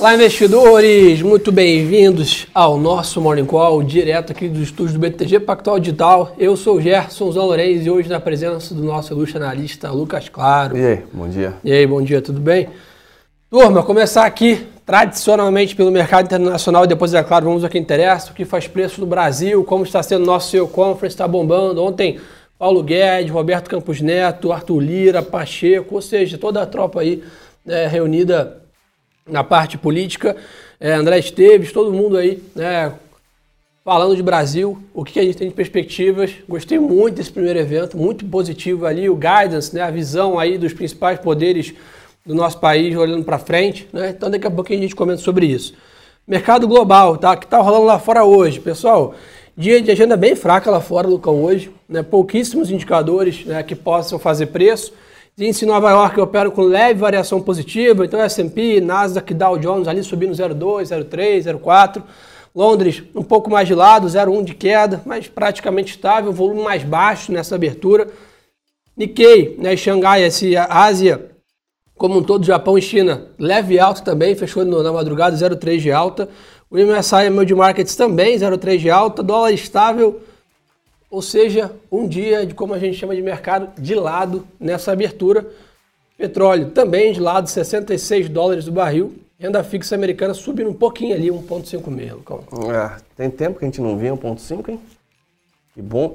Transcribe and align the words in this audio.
Olá, 0.00 0.14
investidores! 0.14 1.20
Muito 1.20 1.52
bem-vindos 1.52 2.46
ao 2.54 2.78
nosso 2.78 3.20
Morning 3.20 3.44
Call, 3.44 3.82
direto 3.82 4.32
aqui 4.32 4.48
dos 4.48 4.62
estúdios 4.62 4.94
do 4.94 4.98
BTG 4.98 5.40
Pactual 5.40 5.78
Digital. 5.78 6.34
Eu 6.38 6.56
sou 6.56 6.76
o 6.76 6.80
Gerson 6.80 7.30
Zalorenz 7.30 7.84
e 7.84 7.90
hoje 7.90 8.08
na 8.08 8.18
presença 8.18 8.74
do 8.74 8.82
nosso 8.82 9.12
ilustre 9.12 9.36
analista 9.36 9.90
Lucas 9.90 10.30
Claro. 10.30 10.74
E 10.74 10.86
aí, 10.86 11.02
bom 11.12 11.28
dia. 11.28 11.52
E 11.62 11.70
aí, 11.70 11.86
bom 11.86 12.00
dia, 12.00 12.22
tudo 12.22 12.40
bem? 12.40 12.70
Turma, 13.50 13.82
começar 13.82 14.24
aqui 14.24 14.66
tradicionalmente 14.86 15.76
pelo 15.76 15.90
mercado 15.90 16.24
internacional 16.24 16.86
e 16.86 16.88
depois, 16.88 17.12
é 17.12 17.22
claro, 17.22 17.44
vamos 17.44 17.62
ao 17.62 17.68
que 17.68 17.78
interessa, 17.78 18.30
o 18.30 18.34
que 18.34 18.46
faz 18.46 18.66
preço 18.66 19.02
no 19.02 19.06
Brasil, 19.06 19.62
como 19.64 19.84
está 19.84 20.02
sendo 20.02 20.22
o 20.22 20.26
nosso 20.26 20.48
CEO 20.48 20.66
Conference, 20.66 21.12
está 21.12 21.28
bombando. 21.28 21.84
Ontem, 21.84 22.18
Paulo 22.58 22.82
Guedes, 22.82 23.30
Roberto 23.30 23.68
Campos 23.68 24.00
Neto, 24.00 24.50
Arthur 24.50 24.80
Lira, 24.80 25.22
Pacheco, 25.22 25.96
ou 25.96 26.00
seja, 26.00 26.38
toda 26.38 26.62
a 26.62 26.64
tropa 26.64 27.02
aí 27.02 27.22
né, 27.66 27.86
reunida 27.86 28.60
na 29.30 29.44
parte 29.44 29.78
política, 29.78 30.36
é, 30.78 30.92
André 30.92 31.18
Esteves, 31.18 31.72
todo 31.72 31.92
mundo 31.92 32.16
aí, 32.16 32.42
né, 32.54 32.92
falando 33.84 34.14
de 34.14 34.22
Brasil, 34.22 34.78
o 34.92 35.04
que 35.04 35.18
a 35.18 35.22
gente 35.24 35.36
tem 35.36 35.48
de 35.48 35.54
perspectivas. 35.54 36.32
Gostei 36.48 36.78
muito 36.78 37.16
desse 37.16 37.32
primeiro 37.32 37.58
evento, 37.58 37.96
muito 37.96 38.24
positivo 38.24 38.86
ali, 38.86 39.08
o 39.08 39.14
guidance, 39.16 39.74
né, 39.74 39.82
a 39.82 39.90
visão 39.90 40.38
aí 40.38 40.58
dos 40.58 40.72
principais 40.72 41.18
poderes 41.18 41.74
do 42.24 42.34
nosso 42.34 42.58
país 42.58 42.96
olhando 42.96 43.24
para 43.24 43.38
frente, 43.38 43.88
né? 43.92 44.10
Então 44.10 44.30
daqui 44.30 44.46
a 44.46 44.50
pouquinho 44.50 44.78
a 44.80 44.82
gente 44.82 44.94
comenta 44.94 45.20
sobre 45.20 45.46
isso. 45.46 45.74
Mercado 46.26 46.68
global, 46.68 47.16
tá? 47.16 47.36
Que 47.36 47.46
tá 47.46 47.58
rolando 47.58 47.86
lá 47.86 47.98
fora 47.98 48.24
hoje, 48.24 48.60
pessoal. 48.60 49.14
Dia 49.56 49.80
de 49.80 49.90
agenda 49.90 50.16
bem 50.16 50.36
fraca 50.36 50.70
lá 50.70 50.80
fora, 50.80 51.08
Lucão, 51.08 51.42
hoje, 51.42 51.70
né? 51.88 52.02
Pouquíssimos 52.02 52.70
indicadores 52.70 53.44
né, 53.44 53.62
que 53.62 53.74
possam 53.74 54.18
fazer 54.18 54.46
preço. 54.46 54.92
Índice 55.38 55.64
Nova 55.64 55.90
York 55.90 56.20
opera 56.20 56.50
com 56.50 56.62
leve 56.62 57.00
variação 57.00 57.40
positiva, 57.40 58.04
então 58.04 58.20
S&P, 58.20 58.80
Nasdaq, 58.80 59.32
Dow 59.32 59.56
Jones 59.58 59.88
ali 59.88 60.02
subindo 60.02 60.32
0,2, 60.32 60.82
0,3, 60.82 61.44
0,4. 61.58 62.02
Londres 62.54 63.02
um 63.14 63.22
pouco 63.22 63.48
mais 63.48 63.66
de 63.68 63.74
lado, 63.74 64.06
0,1 64.06 64.44
de 64.44 64.54
queda, 64.54 65.00
mas 65.06 65.28
praticamente 65.28 65.92
estável, 65.94 66.32
volume 66.32 66.62
mais 66.62 66.82
baixo 66.82 67.32
nessa 67.32 67.54
abertura. 67.54 68.08
Nikkei, 68.96 69.56
né, 69.58 69.76
Xangai, 69.76 70.24
esse 70.24 70.56
Ásia, 70.56 71.30
como 71.96 72.18
um 72.18 72.22
todo, 72.22 72.44
Japão 72.44 72.76
e 72.76 72.82
China, 72.82 73.26
leve 73.38 73.78
alta 73.78 74.02
também, 74.02 74.34
fechou 74.34 74.64
na 74.64 74.92
madrugada 74.92 75.36
0,3 75.36 75.78
de 75.78 75.92
alta. 75.92 76.28
O 76.70 76.76
MSCI 76.76 77.26
Emerging 77.26 77.54
Markets 77.54 77.94
também 77.94 78.36
0,3 78.36 78.78
de 78.78 78.90
alta, 78.90 79.22
dólar 79.22 79.52
estável, 79.52 80.20
ou 81.10 81.20
seja, 81.20 81.72
um 81.90 82.06
dia 82.06 82.46
de 82.46 82.54
como 82.54 82.72
a 82.72 82.78
gente 82.78 82.96
chama 82.96 83.16
de 83.16 83.22
mercado 83.22 83.68
de 83.80 83.94
lado 83.94 84.46
nessa 84.60 84.92
abertura. 84.92 85.44
Petróleo 86.16 86.70
também 86.70 87.12
de 87.12 87.20
lado, 87.20 87.48
66 87.48 88.28
dólares 88.28 88.68
o 88.68 88.72
barril. 88.72 89.14
Renda 89.38 89.64
fixa 89.64 89.94
americana 89.94 90.34
subindo 90.34 90.70
um 90.70 90.74
pouquinho 90.74 91.14
ali, 91.14 91.28
1,56. 91.28 92.72
É, 92.72 93.00
tem 93.16 93.30
tempo 93.30 93.58
que 93.58 93.64
a 93.64 93.68
gente 93.68 93.80
não 93.80 93.96
via 93.96 94.12
1,5, 94.12 94.68
hein? 94.68 94.80
Que 95.74 95.82
bom. 95.82 96.14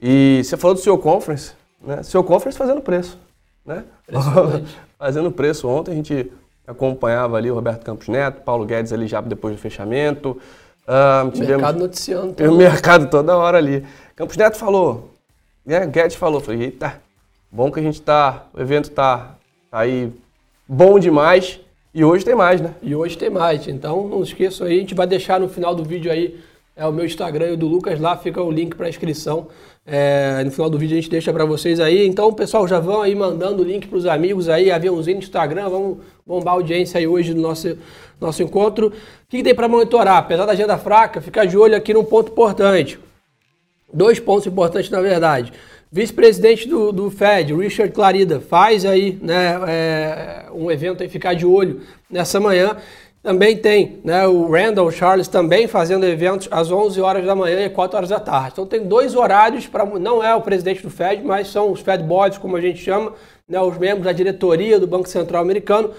E 0.00 0.40
você 0.42 0.56
falou 0.56 0.74
do 0.74 0.80
seu 0.80 0.96
conference, 0.96 1.52
né? 1.82 2.02
Seu 2.02 2.22
conference 2.22 2.56
fazendo 2.56 2.80
preço, 2.80 3.18
né? 3.66 3.84
fazendo 4.96 5.30
preço. 5.32 5.68
Ontem 5.68 5.90
a 5.90 5.94
gente 5.94 6.32
acompanhava 6.66 7.36
ali 7.36 7.50
o 7.50 7.54
Roberto 7.54 7.84
Campos 7.84 8.08
Neto, 8.08 8.42
Paulo 8.42 8.64
Guedes 8.64 8.92
ali 8.92 9.06
já 9.06 9.20
depois 9.20 9.54
do 9.54 9.60
fechamento. 9.60 10.40
Uh, 10.86 11.30
tivemos, 11.30 11.62
mercado 11.62 11.78
noticiando. 11.78 12.34
O 12.48 12.56
mercado 12.56 13.10
toda 13.10 13.36
hora 13.36 13.58
ali. 13.58 13.84
Campos 14.20 14.36
Neto 14.36 14.58
falou, 14.58 15.08
né? 15.64 15.86
Guedes 15.86 16.14
falou, 16.14 16.42
falei, 16.42 16.64
eita, 16.64 17.00
bom 17.50 17.72
que 17.72 17.80
a 17.80 17.82
gente 17.82 18.02
tá, 18.02 18.44
o 18.52 18.60
evento 18.60 18.90
tá, 18.90 19.34
tá 19.70 19.78
aí 19.78 20.12
bom 20.68 20.98
demais 20.98 21.58
e 21.94 22.04
hoje 22.04 22.22
tem 22.22 22.34
mais, 22.34 22.60
né? 22.60 22.74
E 22.82 22.94
hoje 22.94 23.16
tem 23.16 23.30
mais, 23.30 23.66
então 23.66 24.06
não 24.06 24.22
esqueçam 24.22 24.66
aí, 24.66 24.76
a 24.76 24.80
gente 24.80 24.94
vai 24.94 25.06
deixar 25.06 25.40
no 25.40 25.48
final 25.48 25.74
do 25.74 25.82
vídeo 25.82 26.12
aí 26.12 26.38
é 26.76 26.86
o 26.86 26.92
meu 26.92 27.06
Instagram 27.06 27.46
e 27.46 27.52
o 27.52 27.56
do 27.56 27.66
Lucas, 27.66 27.98
lá 27.98 28.14
fica 28.14 28.42
o 28.42 28.50
link 28.50 28.76
para 28.76 28.90
inscrição. 28.90 29.48
É, 29.86 30.44
no 30.44 30.50
final 30.50 30.68
do 30.68 30.78
vídeo 30.78 30.98
a 30.98 31.00
gente 31.00 31.10
deixa 31.10 31.32
para 31.32 31.46
vocês 31.46 31.80
aí. 31.80 32.06
Então, 32.06 32.30
pessoal, 32.30 32.68
já 32.68 32.78
vão 32.78 33.00
aí 33.00 33.14
mandando 33.14 33.62
o 33.62 33.64
link 33.64 33.88
para 33.88 33.96
os 33.96 34.04
amigos 34.04 34.50
aí, 34.50 34.70
aviãozinho 34.70 35.16
no 35.16 35.22
Instagram, 35.22 35.70
vamos 35.70 35.98
bombar 36.26 36.52
a 36.52 36.56
audiência 36.58 36.98
aí 36.98 37.06
hoje 37.06 37.32
no 37.32 37.40
nosso, 37.40 37.74
nosso 38.20 38.42
encontro. 38.42 38.88
O 38.88 38.92
que, 39.30 39.38
que 39.38 39.42
tem 39.42 39.54
para 39.54 39.66
monitorar? 39.66 40.18
Apesar 40.18 40.44
da 40.44 40.52
agenda 40.52 40.76
fraca, 40.76 41.22
ficar 41.22 41.46
de 41.46 41.56
olho 41.56 41.74
aqui 41.74 41.94
num 41.94 42.04
ponto 42.04 42.30
importante. 42.32 42.98
Dois 43.92 44.20
pontos 44.20 44.46
importantes, 44.46 44.90
na 44.90 45.00
verdade. 45.00 45.52
Vice-presidente 45.92 46.68
do, 46.68 46.92
do, 46.92 47.10
Fed, 47.10 47.52
Richard 47.52 47.92
Clarida, 47.92 48.40
faz 48.40 48.84
aí 48.84 49.18
né, 49.20 49.60
é, 49.66 50.46
um 50.52 50.70
evento 50.70 51.02
aí, 51.02 51.08
ficar 51.08 51.34
de 51.34 51.44
olho 51.44 51.80
nessa 52.08 52.38
manhã. 52.38 52.76
Também 53.22 53.56
tem 53.56 54.00
né, 54.04 54.24
o 54.26 54.48
Randall 54.48 54.90
Charles 54.92 55.26
também 55.26 55.66
fazendo 55.66 56.06
eventos 56.06 56.46
às 56.50 56.70
11 56.70 57.00
horas 57.00 57.26
da 57.26 57.34
manhã 57.34 57.66
e 57.66 57.68
4 57.68 57.96
horas 57.96 58.08
da 58.08 58.20
tarde. 58.20 58.50
Então 58.52 58.66
tem 58.66 58.86
dois 58.86 59.16
horários 59.16 59.66
para 59.66 59.84
não 59.84 60.22
é 60.22 60.32
o 60.32 60.40
presidente 60.40 60.80
do 60.80 60.90
Fed, 60.90 61.24
mas 61.24 61.48
são 61.48 61.72
os 61.72 61.80
Fed 61.80 62.04
Boys, 62.04 62.38
como 62.38 62.56
a 62.56 62.60
gente 62.60 62.78
chama, 62.78 63.12
né, 63.48 63.60
os 63.60 63.76
membros 63.76 64.04
da 64.04 64.12
diretoria 64.12 64.78
do 64.78 64.86
Banco 64.86 65.08
Central 65.08 65.42
Americano, 65.42 65.90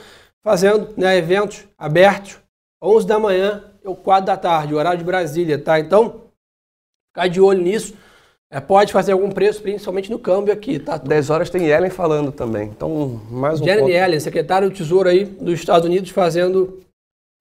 fazendo 0.42 0.88
né, 0.96 1.18
eventos 1.18 1.66
abertos 1.78 2.40
11 2.82 3.06
da 3.06 3.20
manhã 3.20 3.66
ou 3.84 3.96
4 3.96 4.26
da 4.26 4.38
tarde, 4.38 4.74
horário 4.74 5.00
de 5.00 5.06
Brasília, 5.06 5.60
tá? 5.60 5.80
Então 5.80 6.31
Ficar 7.14 7.28
de 7.28 7.42
olho 7.42 7.62
nisso. 7.62 7.94
É, 8.50 8.60
pode 8.60 8.92
fazer 8.94 9.12
algum 9.12 9.30
preço, 9.30 9.62
principalmente 9.62 10.10
no 10.10 10.18
câmbio 10.18 10.54
aqui, 10.54 10.80
tá? 10.80 10.98
10 10.98 11.30
horas 11.30 11.50
tem 11.50 11.68
Yellen 11.68 11.90
falando 11.90 12.32
também. 12.32 12.68
Então, 12.68 13.22
mais 13.30 13.60
um 13.60 13.66
Janet 13.66 13.82
ponto. 13.82 13.92
Yellen, 13.92 14.20
secretário 14.20 14.70
do 14.70 14.76
Tesouro 14.76 15.10
aí 15.10 15.26
dos 15.26 15.54
Estados 15.54 15.86
Unidos, 15.86 16.10
fazendo 16.10 16.80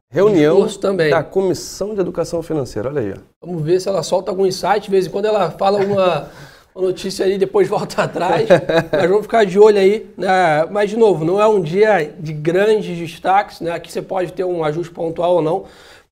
reunião 0.09 0.67
também. 0.69 1.11
da 1.11 1.23
Comissão 1.23 1.95
de 1.95 2.01
Educação 2.01 2.43
Financeira. 2.43 2.89
Olha 2.89 3.01
aí. 3.01 3.13
Ó. 3.13 3.47
Vamos 3.47 3.63
ver 3.63 3.81
se 3.81 3.89
ela 3.89 4.03
solta 4.03 4.31
algum 4.31 4.45
insight. 4.45 4.83
De 4.83 4.91
vez 4.91 5.07
em 5.07 5.11
quando 5.11 5.27
ela 5.27 5.53
fala 5.53 5.79
uma, 5.79 6.29
uma 6.75 6.87
notícia 6.87 7.25
aí, 7.25 7.39
depois 7.39 7.69
volta 7.69 8.03
atrás. 8.05 8.49
Mas 8.93 9.09
vamos 9.09 9.23
ficar 9.23 9.45
de 9.45 9.59
olho 9.59 9.79
aí. 9.79 10.09
Né? 10.17 10.29
Mas, 10.71 10.91
de 10.91 10.97
novo, 10.97 11.25
não 11.25 11.41
é 11.41 11.47
um 11.47 11.61
dia 11.61 12.13
de 12.19 12.33
grandes 12.33 12.97
destaques. 12.97 13.61
Né? 13.61 13.71
Aqui 13.71 13.91
você 13.91 14.03
pode 14.03 14.33
ter 14.33 14.45
um 14.45 14.65
ajuste 14.65 14.93
pontual 14.93 15.37
ou 15.37 15.43
não. 15.43 15.65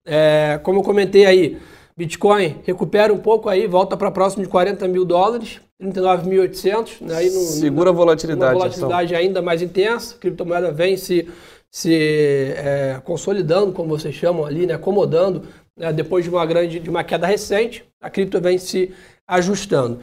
É, 0.05 0.59
como 0.63 0.79
eu 0.79 0.83
comentei 0.85 1.25
aí, 1.27 1.59
Bitcoin 1.99 2.61
recupera 2.65 3.13
um 3.13 3.19
pouco 3.19 3.49
aí, 3.49 3.67
volta 3.67 3.97
para 3.97 4.09
próximo 4.13 4.45
de 4.45 4.49
40 4.49 4.87
mil 4.87 5.05
dólares, 5.05 5.61
39.800. 5.83 7.01
Né, 7.01 7.17
aí 7.17 7.29
Segura 7.29 7.91
a 7.91 7.93
volatilidade. 7.93 8.55
Uma 8.55 8.61
volatilidade 8.61 9.17
ainda 9.17 9.43
mais 9.43 9.63
intensa. 9.63 10.15
A 10.15 10.19
criptomoeda 10.19 10.71
vem 10.71 10.97
se, 10.97 11.29
se 11.69 12.55
é, 12.57 13.01
consolidando, 13.05 13.73
como 13.73 13.89
vocês 13.89 14.15
chamam 14.15 14.47
ali, 14.47 14.65
né, 14.65 14.75
acomodando. 14.75 15.43
Né, 15.77 15.93
depois 15.93 16.23
de 16.23 16.31
uma 16.31 16.47
grande 16.47 16.79
de 16.79 16.89
uma 16.89 17.03
queda 17.03 17.27
recente, 17.27 17.85
a 18.01 18.09
cripto 18.09 18.41
vem 18.41 18.59
se 18.59 18.95
ajustando. 19.27 19.99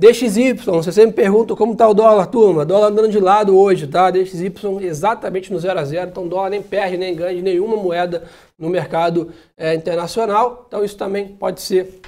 DXY, 0.00 0.54
você 0.54 0.90
sempre 0.90 1.12
pergunta 1.12 1.54
como 1.54 1.72
está 1.72 1.86
o 1.86 1.92
dólar, 1.92 2.24
turma. 2.28 2.64
Dólar 2.64 2.86
andando 2.86 3.10
de 3.10 3.20
lado 3.20 3.54
hoje, 3.54 3.86
tá? 3.86 4.10
DXY 4.10 4.50
exatamente 4.80 5.52
no 5.52 5.58
0 5.58 5.78
a 5.78 5.84
0, 5.84 6.10
então 6.10 6.26
dólar 6.26 6.48
nem 6.48 6.62
perde 6.62 6.96
nem 6.96 7.14
ganha 7.14 7.36
de 7.36 7.42
nenhuma 7.42 7.76
moeda 7.76 8.24
no 8.58 8.70
mercado 8.70 9.30
é, 9.58 9.74
internacional. 9.74 10.64
Então 10.66 10.82
isso 10.82 10.96
também 10.96 11.28
pode 11.28 11.60
ser 11.60 12.00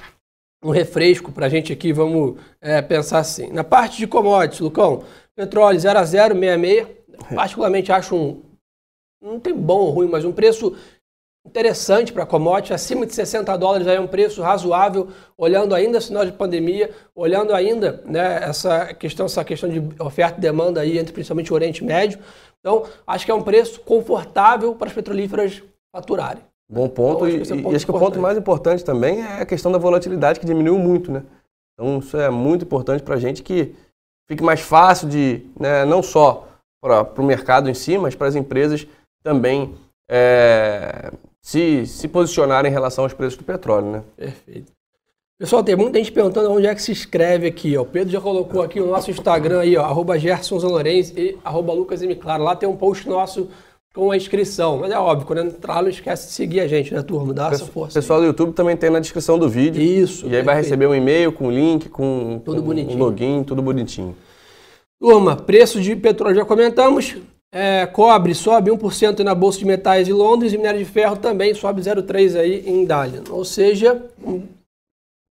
um 0.63 0.71
refresco 0.71 1.31
para 1.31 1.45
a 1.45 1.49
gente 1.49 1.71
aqui, 1.71 1.93
vamos 1.93 2.39
é, 2.59 2.81
pensar 2.81 3.19
assim. 3.19 3.51
Na 3.51 3.63
parte 3.63 3.99
de 3.99 4.07
commodities, 4.07 4.59
Lucão, 4.59 5.03
petróleo 5.35 5.79
0 5.79 5.99
a 5.99 6.03
0, 6.03 6.33
66. 6.33 6.87
Particularmente 7.35 7.91
acho 7.91 8.15
um, 8.15 8.41
não 9.21 9.39
tem 9.39 9.53
bom 9.53 9.81
ou 9.81 9.91
ruim, 9.91 10.07
mas 10.07 10.25
um 10.25 10.31
preço 10.31 10.75
interessante 11.45 12.13
para 12.13 12.25
commodity, 12.25 12.73
acima 12.73 13.05
de 13.05 13.13
60 13.13 13.55
dólares 13.57 13.87
aí 13.87 13.97
é 13.97 13.99
um 13.99 14.07
preço 14.07 14.41
razoável, 14.41 15.09
olhando 15.37 15.75
ainda 15.75 15.99
sinal 15.99 16.25
de 16.25 16.31
pandemia, 16.31 16.89
olhando 17.13 17.53
ainda 17.53 18.01
né, 18.05 18.43
essa 18.43 18.93
questão, 18.93 19.25
essa 19.25 19.43
questão 19.43 19.69
de 19.69 19.81
oferta 20.01 20.37
e 20.37 20.41
demanda 20.41 20.81
aí 20.81 20.97
entre 20.97 21.13
principalmente 21.13 21.51
o 21.51 21.55
Oriente 21.55 21.83
Médio. 21.83 22.19
Então, 22.59 22.85
acho 23.05 23.25
que 23.25 23.31
é 23.31 23.35
um 23.35 23.43
preço 23.43 23.81
confortável 23.81 24.73
para 24.73 24.87
as 24.87 24.93
petrolíferas 24.93 25.61
faturarem. 25.93 26.41
Bom 26.71 26.87
ponto. 26.87 27.27
Então, 27.27 27.41
acho 27.41 27.53
e, 27.53 27.57
é 27.57 27.59
um 27.59 27.63
ponto 27.63 27.73
e 27.73 27.75
acho 27.75 27.85
que 27.85 27.91
o 27.91 27.99
ponto 27.99 28.19
mais 28.19 28.37
importante 28.37 28.85
também 28.85 29.21
é 29.21 29.41
a 29.41 29.45
questão 29.45 29.71
da 29.71 29.77
volatilidade, 29.77 30.39
que 30.39 30.45
diminuiu 30.45 30.79
muito, 30.79 31.11
né? 31.11 31.23
Então, 31.73 31.99
isso 31.99 32.15
é 32.17 32.29
muito 32.29 32.63
importante 32.63 33.03
para 33.03 33.15
a 33.15 33.19
gente 33.19 33.43
que 33.43 33.75
fique 34.29 34.41
mais 34.41 34.61
fácil 34.61 35.09
de, 35.09 35.45
né, 35.59 35.83
não 35.83 36.01
só 36.01 36.47
para 36.81 37.21
o 37.21 37.23
mercado 37.23 37.69
em 37.69 37.73
si, 37.73 37.97
mas 37.97 38.15
para 38.15 38.27
as 38.27 38.35
empresas 38.35 38.87
também 39.23 39.75
é, 40.09 41.11
se, 41.43 41.85
se 41.85 42.07
posicionar 42.07 42.65
em 42.65 42.69
relação 42.69 43.03
aos 43.03 43.13
preços 43.13 43.37
do 43.37 43.43
petróleo, 43.43 43.91
né? 43.91 44.03
Perfeito. 44.15 44.71
Pessoal, 45.37 45.61
tem 45.61 45.75
muita 45.75 45.97
gente 45.97 46.11
perguntando 46.11 46.49
onde 46.49 46.65
é 46.65 46.73
que 46.73 46.81
se 46.81 46.91
inscreve 46.91 47.47
aqui. 47.47 47.75
Ó. 47.75 47.81
O 47.81 47.85
Pedro 47.85 48.13
já 48.13 48.21
colocou 48.21 48.61
aqui 48.61 48.79
o 48.79 48.87
nosso 48.87 49.11
Instagram 49.11 49.59
aí, 49.59 49.75
ó, 49.75 49.83
arroba 49.83 50.17
Gerson 50.17 50.57
e 51.17 51.37
arroba 51.43 51.73
Lucas 51.73 52.01
M. 52.01 52.15
Claro. 52.15 52.43
Lá 52.43 52.55
tem 52.55 52.69
um 52.69 52.77
post 52.77 53.09
nosso 53.09 53.49
com 53.93 54.09
a 54.09 54.15
inscrição. 54.15 54.77
Mas 54.77 54.91
é 54.91 54.97
óbvio, 54.97 55.27
quando 55.27 55.39
entrar, 55.39 55.81
não 55.81 55.89
esquece 55.89 56.27
de 56.27 56.33
seguir 56.33 56.61
a 56.61 56.67
gente, 56.67 56.93
né, 56.93 57.01
turma? 57.01 57.33
Dá 57.33 57.49
essa 57.49 57.65
força. 57.65 57.91
O 57.91 58.01
pessoal 58.01 58.21
do 58.21 58.25
YouTube 58.25 58.53
também 58.53 58.77
tem 58.77 58.89
na 58.89 58.99
descrição 58.99 59.37
do 59.37 59.49
vídeo. 59.49 59.81
Isso. 59.81 60.21
E 60.21 60.27
aí 60.27 60.31
perfeito. 60.31 60.45
vai 60.45 60.55
receber 60.55 60.87
um 60.87 60.95
e-mail 60.95 61.33
com 61.33 61.51
link, 61.51 61.89
com, 61.89 62.41
tudo 62.45 62.61
com 62.61 62.67
bonitinho. 62.67 62.95
um 62.95 62.99
login, 62.99 63.43
tudo 63.43 63.61
bonitinho. 63.61 64.15
Turma, 64.97 65.35
preço 65.35 65.81
de 65.81 65.93
petróleo 65.95 66.37
já 66.37 66.45
comentamos. 66.45 67.17
É, 67.55 67.85
cobre 67.85 68.33
sobe 68.33 68.71
1% 68.71 69.19
na 69.19 69.35
Bolsa 69.35 69.59
de 69.59 69.65
Metais 69.65 70.07
de 70.07 70.11
Londres 70.11 70.51
e 70.51 70.57
minério 70.57 70.79
de 70.79 70.89
ferro 70.89 71.15
também 71.15 71.53
sobe 71.53 71.83
0,3% 71.83 72.39
aí 72.39 72.67
em 72.67 72.83
Dalian. 72.83 73.21
Ou 73.29 73.45
seja, 73.45 74.03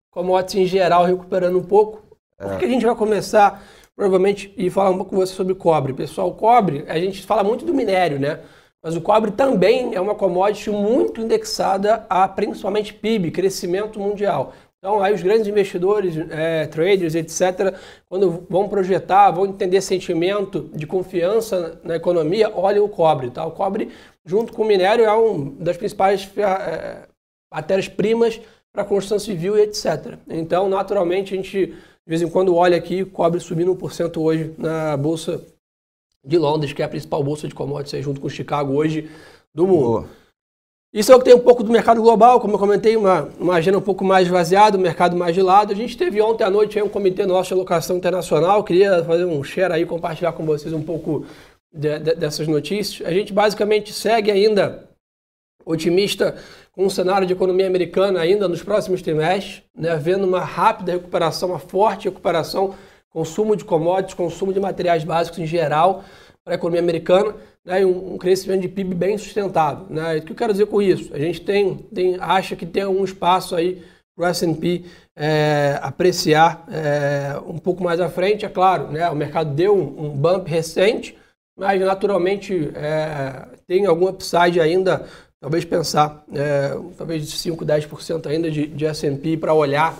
commodities 0.09 0.63
em 0.63 0.65
geral 0.65 1.03
recuperando 1.03 1.59
um 1.59 1.63
pouco. 1.63 2.01
É. 2.39 2.47
Porque 2.47 2.63
a 2.63 2.69
gente 2.69 2.85
vai 2.85 2.95
começar, 2.95 3.61
provavelmente, 3.93 4.53
e 4.55 4.69
falar 4.69 4.91
um 4.91 4.95
pouco 4.95 5.09
com 5.09 5.17
você 5.17 5.33
sobre 5.33 5.53
cobre. 5.53 5.91
Pessoal, 5.91 6.33
cobre, 6.33 6.85
a 6.87 6.97
gente 6.97 7.25
fala 7.25 7.43
muito 7.43 7.65
do 7.65 7.73
minério, 7.73 8.17
né? 8.17 8.39
Mas 8.81 8.95
o 8.95 9.01
cobre 9.01 9.31
também 9.31 9.93
é 9.93 9.99
uma 9.99 10.15
commodity 10.15 10.69
muito 10.69 11.19
indexada 11.19 12.05
a 12.09 12.25
principalmente 12.25 12.93
PIB, 12.93 13.31
crescimento 13.31 13.99
mundial. 13.99 14.53
Então, 14.83 15.01
aí 15.01 15.13
os 15.13 15.23
grandes 15.23 15.47
investidores, 15.47 16.13
é, 16.29 16.67
traders, 16.67 17.15
etc., 17.15 17.73
quando 18.09 18.45
vão 18.49 18.67
projetar, 18.67 19.31
vão 19.31 19.45
entender 19.45 19.79
sentimento 19.79 20.69
de 20.73 20.85
confiança 20.85 21.79
na 21.85 21.95
economia, 21.95 22.51
olhem 22.53 22.81
o 22.81 22.89
cobre. 22.89 23.31
Tá? 23.31 23.45
O 23.45 23.51
cobre, 23.51 23.87
junto 24.25 24.51
com 24.51 24.61
o 24.61 24.65
minério, 24.65 25.05
é 25.05 25.13
uma 25.13 25.51
das 25.57 25.77
principais 25.77 26.29
é, 26.35 27.07
matérias-primas 27.49 28.41
para 28.73 28.83
construção 28.83 29.17
civil 29.19 29.57
e 29.57 29.61
etc. 29.61 30.17
Então, 30.27 30.67
naturalmente, 30.67 31.33
a 31.33 31.37
gente, 31.37 31.67
de 31.67 31.75
vez 32.05 32.21
em 32.21 32.27
quando, 32.27 32.53
olha 32.53 32.75
aqui, 32.75 33.05
cobre 33.05 33.39
subindo 33.39 33.73
1% 33.73 34.17
hoje 34.21 34.53
na 34.57 34.97
Bolsa 34.97 35.41
de 36.21 36.37
Londres, 36.37 36.73
que 36.73 36.81
é 36.81 36.85
a 36.85 36.89
principal 36.89 37.23
bolsa 37.23 37.47
de 37.47 37.55
commodities, 37.55 38.03
junto 38.03 38.19
com 38.19 38.27
Chicago 38.27 38.73
hoje 38.73 39.09
do 39.55 39.65
mundo. 39.65 40.01
Boa. 40.01 40.22
Isso 40.93 41.11
é 41.11 41.15
o 41.15 41.17
que 41.17 41.25
tem 41.25 41.33
um 41.33 41.39
pouco 41.39 41.63
do 41.63 41.71
mercado 41.71 41.99
global, 41.99 42.39
como 42.39 42.53
eu 42.53 42.59
comentei, 42.59 42.95
uma, 42.95 43.27
uma 43.39 43.55
agenda 43.55 43.79
um 43.79 43.81
pouco 43.81 44.05
mais 44.05 44.27
esvaziada, 44.27 44.77
um 44.77 44.81
mercado 44.81 45.17
mais 45.17 45.33
de 45.33 45.41
lado. 45.41 45.73
A 45.73 45.75
gente 45.75 45.97
teve 45.97 46.21
ontem 46.21 46.43
à 46.43 46.51
noite 46.51 46.79
um 46.79 46.87
comitê 46.87 47.25
nosso 47.25 47.47
de 47.47 47.55
alocação 47.55 47.97
internacional, 47.97 48.63
queria 48.63 49.03
fazer 49.03 49.25
um 49.25 49.43
share 49.43 49.73
aí, 49.73 49.87
compartilhar 49.87 50.33
com 50.33 50.45
vocês 50.45 50.71
um 50.71 50.83
pouco 50.83 51.25
de, 51.73 51.97
de, 51.97 52.13
dessas 52.13 52.47
notícias. 52.47 53.07
A 53.07 53.11
gente 53.11 53.33
basicamente 53.33 53.91
segue 53.91 54.29
ainda 54.29 54.87
otimista 55.65 56.35
com 56.71 56.85
o 56.85 56.91
cenário 56.91 57.25
de 57.25 57.33
economia 57.33 57.65
americana 57.65 58.19
ainda 58.19 58.47
nos 58.47 58.61
próximos 58.61 59.01
trimestres, 59.01 59.63
né, 59.75 59.95
vendo 59.95 60.27
uma 60.27 60.41
rápida 60.41 60.91
recuperação, 60.91 61.49
uma 61.49 61.59
forte 61.59 62.07
recuperação, 62.07 62.75
consumo 63.09 63.55
de 63.55 63.65
commodities, 63.65 64.13
consumo 64.13 64.53
de 64.53 64.59
materiais 64.59 65.03
básicos 65.03 65.39
em 65.39 65.47
geral 65.47 66.03
para 66.43 66.53
a 66.53 66.55
economia 66.55 66.81
americana 66.81 67.35
né, 67.63 67.81
e 67.81 67.85
um, 67.85 68.13
um, 68.13 68.17
crescimento 68.17 68.61
de 68.61 68.67
PIB 68.67 68.93
bem 68.93 69.17
sustentável. 69.17 69.85
Né? 69.89 70.17
O 70.17 70.21
que 70.21 70.31
eu 70.33 70.35
quero 70.35 70.51
dizer 70.51 70.65
com 70.65 70.81
isso? 70.81 71.13
A 71.13 71.19
gente 71.19 71.41
tem, 71.41 71.77
tem 71.93 72.17
acha 72.19 72.55
que 72.55 72.65
tem 72.65 72.83
algum 72.83 73.03
espaço 73.03 73.55
aí 73.55 73.83
para 74.15 74.25
o 74.25 74.27
S&P 74.27 74.83
é, 75.15 75.79
apreciar 75.81 76.65
é, 76.69 77.39
um 77.47 77.57
pouco 77.57 77.83
mais 77.83 77.99
à 77.99 78.09
frente, 78.09 78.45
é 78.45 78.49
claro, 78.49 78.91
né, 78.91 79.09
o 79.09 79.15
mercado 79.15 79.53
deu 79.53 79.75
um, 79.75 80.05
um 80.05 80.09
bump 80.09 80.47
recente, 80.47 81.17
mas 81.57 81.79
naturalmente 81.81 82.71
é, 82.75 83.47
tem 83.67 83.85
algum 83.85 84.07
upside 84.07 84.59
ainda, 84.59 85.05
talvez 85.39 85.65
pensar, 85.65 86.23
é, 86.33 86.77
talvez 86.97 87.25
de 87.25 87.37
5, 87.37 87.65
10% 87.65 88.27
ainda 88.27 88.51
de, 88.51 88.67
de 88.67 88.85
S&P 88.85 89.37
para 89.37 89.53
olhar 89.53 89.97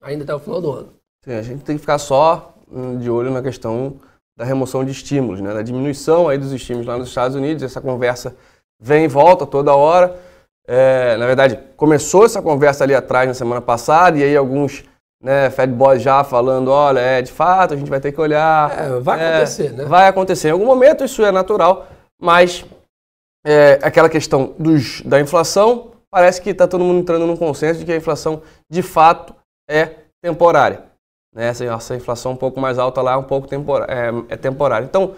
ainda 0.00 0.24
até 0.24 0.34
o 0.34 0.38
final 0.38 0.60
do 0.60 0.70
ano. 0.70 0.88
Sim, 1.24 1.32
a 1.32 1.42
gente 1.42 1.64
tem 1.64 1.76
que 1.76 1.80
ficar 1.80 1.98
só 1.98 2.54
hum, 2.70 2.98
de 2.98 3.08
olho 3.10 3.30
na 3.32 3.42
questão 3.42 3.96
da 4.36 4.44
remoção 4.44 4.84
de 4.84 4.90
estímulos, 4.90 5.40
né, 5.40 5.54
da 5.54 5.62
diminuição 5.62 6.28
aí 6.28 6.36
dos 6.36 6.52
estímulos 6.52 6.86
lá 6.86 6.98
nos 6.98 7.08
Estados 7.08 7.36
Unidos. 7.36 7.62
Essa 7.62 7.80
conversa 7.80 8.36
vem 8.80 9.04
e 9.04 9.08
volta 9.08 9.46
toda 9.46 9.74
hora. 9.74 10.16
É, 10.66 11.16
na 11.16 11.26
verdade, 11.26 11.58
começou 11.76 12.24
essa 12.24 12.40
conversa 12.40 12.84
ali 12.84 12.94
atrás 12.94 13.28
na 13.28 13.34
semana 13.34 13.60
passada, 13.60 14.18
e 14.18 14.24
aí 14.24 14.36
alguns 14.36 14.84
né, 15.22 15.50
Fed 15.50 15.72
Boys 15.72 16.02
já 16.02 16.24
falando, 16.24 16.68
olha, 16.68 17.00
é, 17.00 17.22
de 17.22 17.32
fato, 17.32 17.74
a 17.74 17.76
gente 17.76 17.88
vai 17.88 18.00
ter 18.00 18.12
que 18.12 18.20
olhar. 18.20 18.78
É, 18.78 19.00
vai 19.00 19.20
é, 19.20 19.28
acontecer, 19.28 19.72
né? 19.72 19.84
Vai 19.84 20.08
acontecer. 20.08 20.48
Em 20.48 20.52
algum 20.52 20.66
momento 20.66 21.04
isso 21.04 21.24
é 21.24 21.30
natural, 21.30 21.86
mas 22.20 22.64
é, 23.44 23.78
aquela 23.82 24.08
questão 24.08 24.54
dos, 24.58 25.02
da 25.02 25.20
inflação, 25.20 25.92
parece 26.10 26.40
que 26.40 26.50
está 26.50 26.66
todo 26.66 26.84
mundo 26.84 27.00
entrando 27.00 27.26
num 27.26 27.36
consenso 27.36 27.80
de 27.80 27.86
que 27.86 27.92
a 27.92 27.96
inflação, 27.96 28.42
de 28.70 28.82
fato, 28.82 29.34
é 29.68 29.90
temporária. 30.22 30.82
Né? 31.34 31.48
Essa, 31.48 31.64
essa 31.64 31.96
inflação 31.96 32.32
um 32.32 32.36
pouco 32.36 32.60
mais 32.60 32.78
alta 32.78 33.02
lá 33.02 33.12
é 33.12 33.16
um 33.16 33.22
pouco 33.22 33.48
tempora, 33.48 33.86
é, 33.88 34.34
é 34.34 34.36
temporária. 34.36 34.84
Então, 34.84 35.14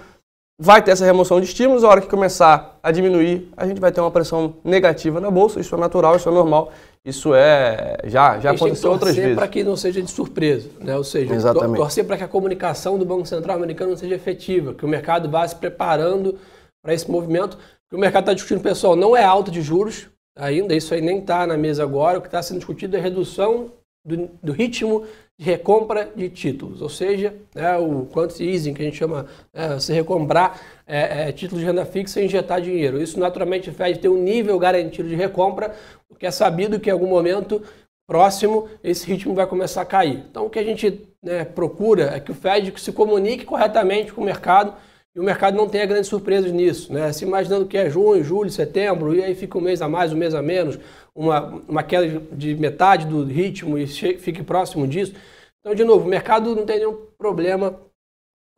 vai 0.59 0.83
ter 0.83 0.93
essa 0.93 1.05
remoção 1.05 1.41
de 1.41 1.47
estímulos, 1.47 1.85
a 1.85 1.89
hora 1.89 2.01
que 2.01 2.09
começar 2.09 2.79
a 2.83 2.91
diminuir, 2.91 3.53
a 3.57 3.67
gente 3.67 3.81
vai 3.81 3.93
ter 3.93 4.01
uma 4.01 4.11
pressão 4.11 4.55
negativa 4.65 5.21
na 5.21 5.31
bolsa, 5.31 5.61
isso 5.61 5.75
é 5.75 5.79
natural, 5.79 6.17
isso 6.17 6.29
é 6.29 6.33
normal, 6.33 6.73
isso 7.05 7.35
é 7.35 7.99
já 8.05 8.41
já 8.41 8.53
aconteceu 8.53 8.91
outras 8.91 9.15
vezes. 9.15 9.37
para 9.37 9.47
que 9.47 9.63
não 9.63 9.77
seja 9.77 10.01
de 10.01 10.11
surpresa, 10.11 10.71
né? 10.81 10.97
Ou 10.97 11.05
seja, 11.05 11.35
Exatamente. 11.35 11.77
torcer 11.77 12.05
para 12.07 12.17
que 12.17 12.25
a 12.25 12.29
comunicação 12.29 12.99
do 12.99 13.05
Banco 13.05 13.27
Central 13.27 13.57
americano 13.57 13.91
não 13.91 13.99
seja 13.99 14.15
efetiva, 14.15 14.73
que 14.73 14.85
o 14.85 14.89
mercado 14.89 15.29
vá 15.29 15.47
se 15.47 15.55
preparando 15.55 16.39
para 16.83 16.95
esse 16.95 17.11
movimento, 17.11 17.59
que 17.91 17.97
o 17.97 17.99
mercado 17.99 18.23
está 18.23 18.33
discutindo, 18.33 18.63
pessoal, 18.63 18.97
não 18.97 19.15
é 19.15 19.25
alta 19.25 19.51
de 19.51 19.61
juros 19.61 20.07
ainda, 20.37 20.75
isso 20.75 20.95
aí 20.95 21.01
nem 21.01 21.19
está 21.19 21.47
na 21.47 21.57
mesa 21.57 21.83
agora, 21.83 22.19
o 22.19 22.23
que 22.23 22.29
está 22.29 22.43
sendo 22.43 22.59
discutido 22.59 22.97
é 22.97 23.01
redução 23.01 23.73
do, 24.05 24.31
do 24.43 24.53
ritmo 24.53 25.05
de 25.39 25.45
recompra 25.45 26.11
de 26.17 26.31
títulos, 26.31 26.81
ou 26.81 26.89
seja, 26.89 27.35
né, 27.55 27.77
o 27.77 28.07
quanto 28.07 28.43
easing, 28.43 28.73
que 28.73 28.81
a 28.81 28.85
gente 28.87 28.97
chama, 28.97 29.27
né, 29.53 29.75
você 29.75 29.93
recomprar 29.93 30.61
é, 30.87 31.29
é, 31.29 31.33
títulos 31.33 31.61
de 31.61 31.67
renda 31.67 31.85
fixa 31.85 32.21
e 32.21 32.25
injetar 32.25 32.61
dinheiro. 32.61 33.03
Isso 33.03 33.21
naturalmente 33.21 33.71
faz 33.71 33.99
ter 33.99 34.09
um 34.09 34.17
nível 34.17 34.59
garantido 34.59 35.09
de 35.09 35.15
recompra, 35.15 35.75
porque 36.09 36.27
é 36.27 36.31
sabido 36.31 36.81
que 36.81 36.89
em 36.89 36.93
algum 36.93 37.09
momento 37.09 37.63
próximo 38.07 38.69
esse 38.83 39.07
ritmo 39.07 39.35
vai 39.35 39.47
começar 39.47 39.83
a 39.83 39.87
cair. 39.87 40.25
Então 40.31 40.47
o 40.47 40.51
que 40.51 40.59
a 40.59 40.65
gente 40.65 41.07
né, 41.23 41.45
procura 41.45 42.17
é 42.17 42.21
que 42.21 42.31
o 42.31 42.35
Fed 42.35 42.73
se 42.81 42.93
comunique 42.93 43.45
corretamente 43.45 44.13
com 44.13 44.23
o 44.23 44.25
mercado 44.25 44.75
e 45.17 45.21
o 45.21 45.23
mercado 45.23 45.57
não 45.57 45.67
tenha 45.67 45.87
grandes 45.87 46.11
surpresas 46.11 46.53
nisso, 46.53 46.93
né? 46.93 47.11
Se 47.11 47.25
imaginando 47.25 47.65
que 47.65 47.79
é 47.79 47.89
junho, 47.89 48.23
julho, 48.23 48.51
setembro, 48.51 49.15
e 49.15 49.25
aí 49.25 49.35
fica 49.35 49.57
um 49.57 49.63
mês 49.63 49.81
a 49.81 49.89
mais, 49.89 50.13
um 50.13 50.17
mês 50.17 50.35
a 50.35 50.43
menos, 50.43 50.79
uma, 51.15 51.63
uma 51.67 51.83
queda 51.83 52.21
de 52.33 52.55
metade 52.55 53.07
do 53.07 53.25
ritmo 53.25 53.79
e 53.79 53.87
fique 53.87 54.43
próximo 54.43 54.87
disso. 54.87 55.15
Então, 55.61 55.75
de 55.75 55.85
novo, 55.85 56.05
o 56.05 56.09
mercado 56.09 56.55
não 56.55 56.67
tem 56.67 56.81
nenhum 56.81 56.99
problema 57.17 57.81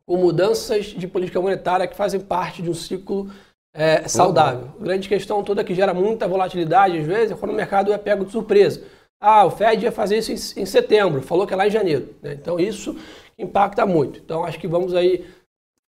com 0.05 0.17
mudanças 0.17 0.87
de 0.87 1.07
política 1.07 1.39
monetária 1.39 1.87
que 1.87 1.95
fazem 1.95 2.19
parte 2.19 2.61
de 2.61 2.69
um 2.69 2.73
ciclo 2.73 3.31
é, 3.73 4.05
saudável. 4.05 4.67
A 4.81 4.83
grande 4.83 5.07
questão 5.07 5.41
toda 5.41 5.63
que 5.63 5.73
gera 5.73 5.93
muita 5.93 6.27
volatilidade, 6.27 6.97
às 6.97 7.05
vezes, 7.05 7.31
é 7.31 7.35
quando 7.35 7.51
o 7.51 7.55
mercado 7.55 7.93
é 7.93 7.97
pego 7.97 8.25
de 8.25 8.33
surpresa. 8.33 8.83
Ah, 9.21 9.45
o 9.45 9.51
Fed 9.51 9.85
ia 9.85 9.93
fazer 9.93 10.17
isso 10.17 10.31
em, 10.31 10.61
em 10.61 10.65
setembro, 10.65 11.21
falou 11.21 11.47
que 11.47 11.53
é 11.53 11.57
lá 11.57 11.67
em 11.67 11.71
janeiro. 11.71 12.13
Né? 12.21 12.33
Então, 12.33 12.59
isso 12.59 12.97
impacta 13.37 13.85
muito. 13.85 14.19
Então, 14.19 14.43
acho 14.43 14.59
que 14.59 14.67
vamos 14.67 14.93
aí 14.93 15.25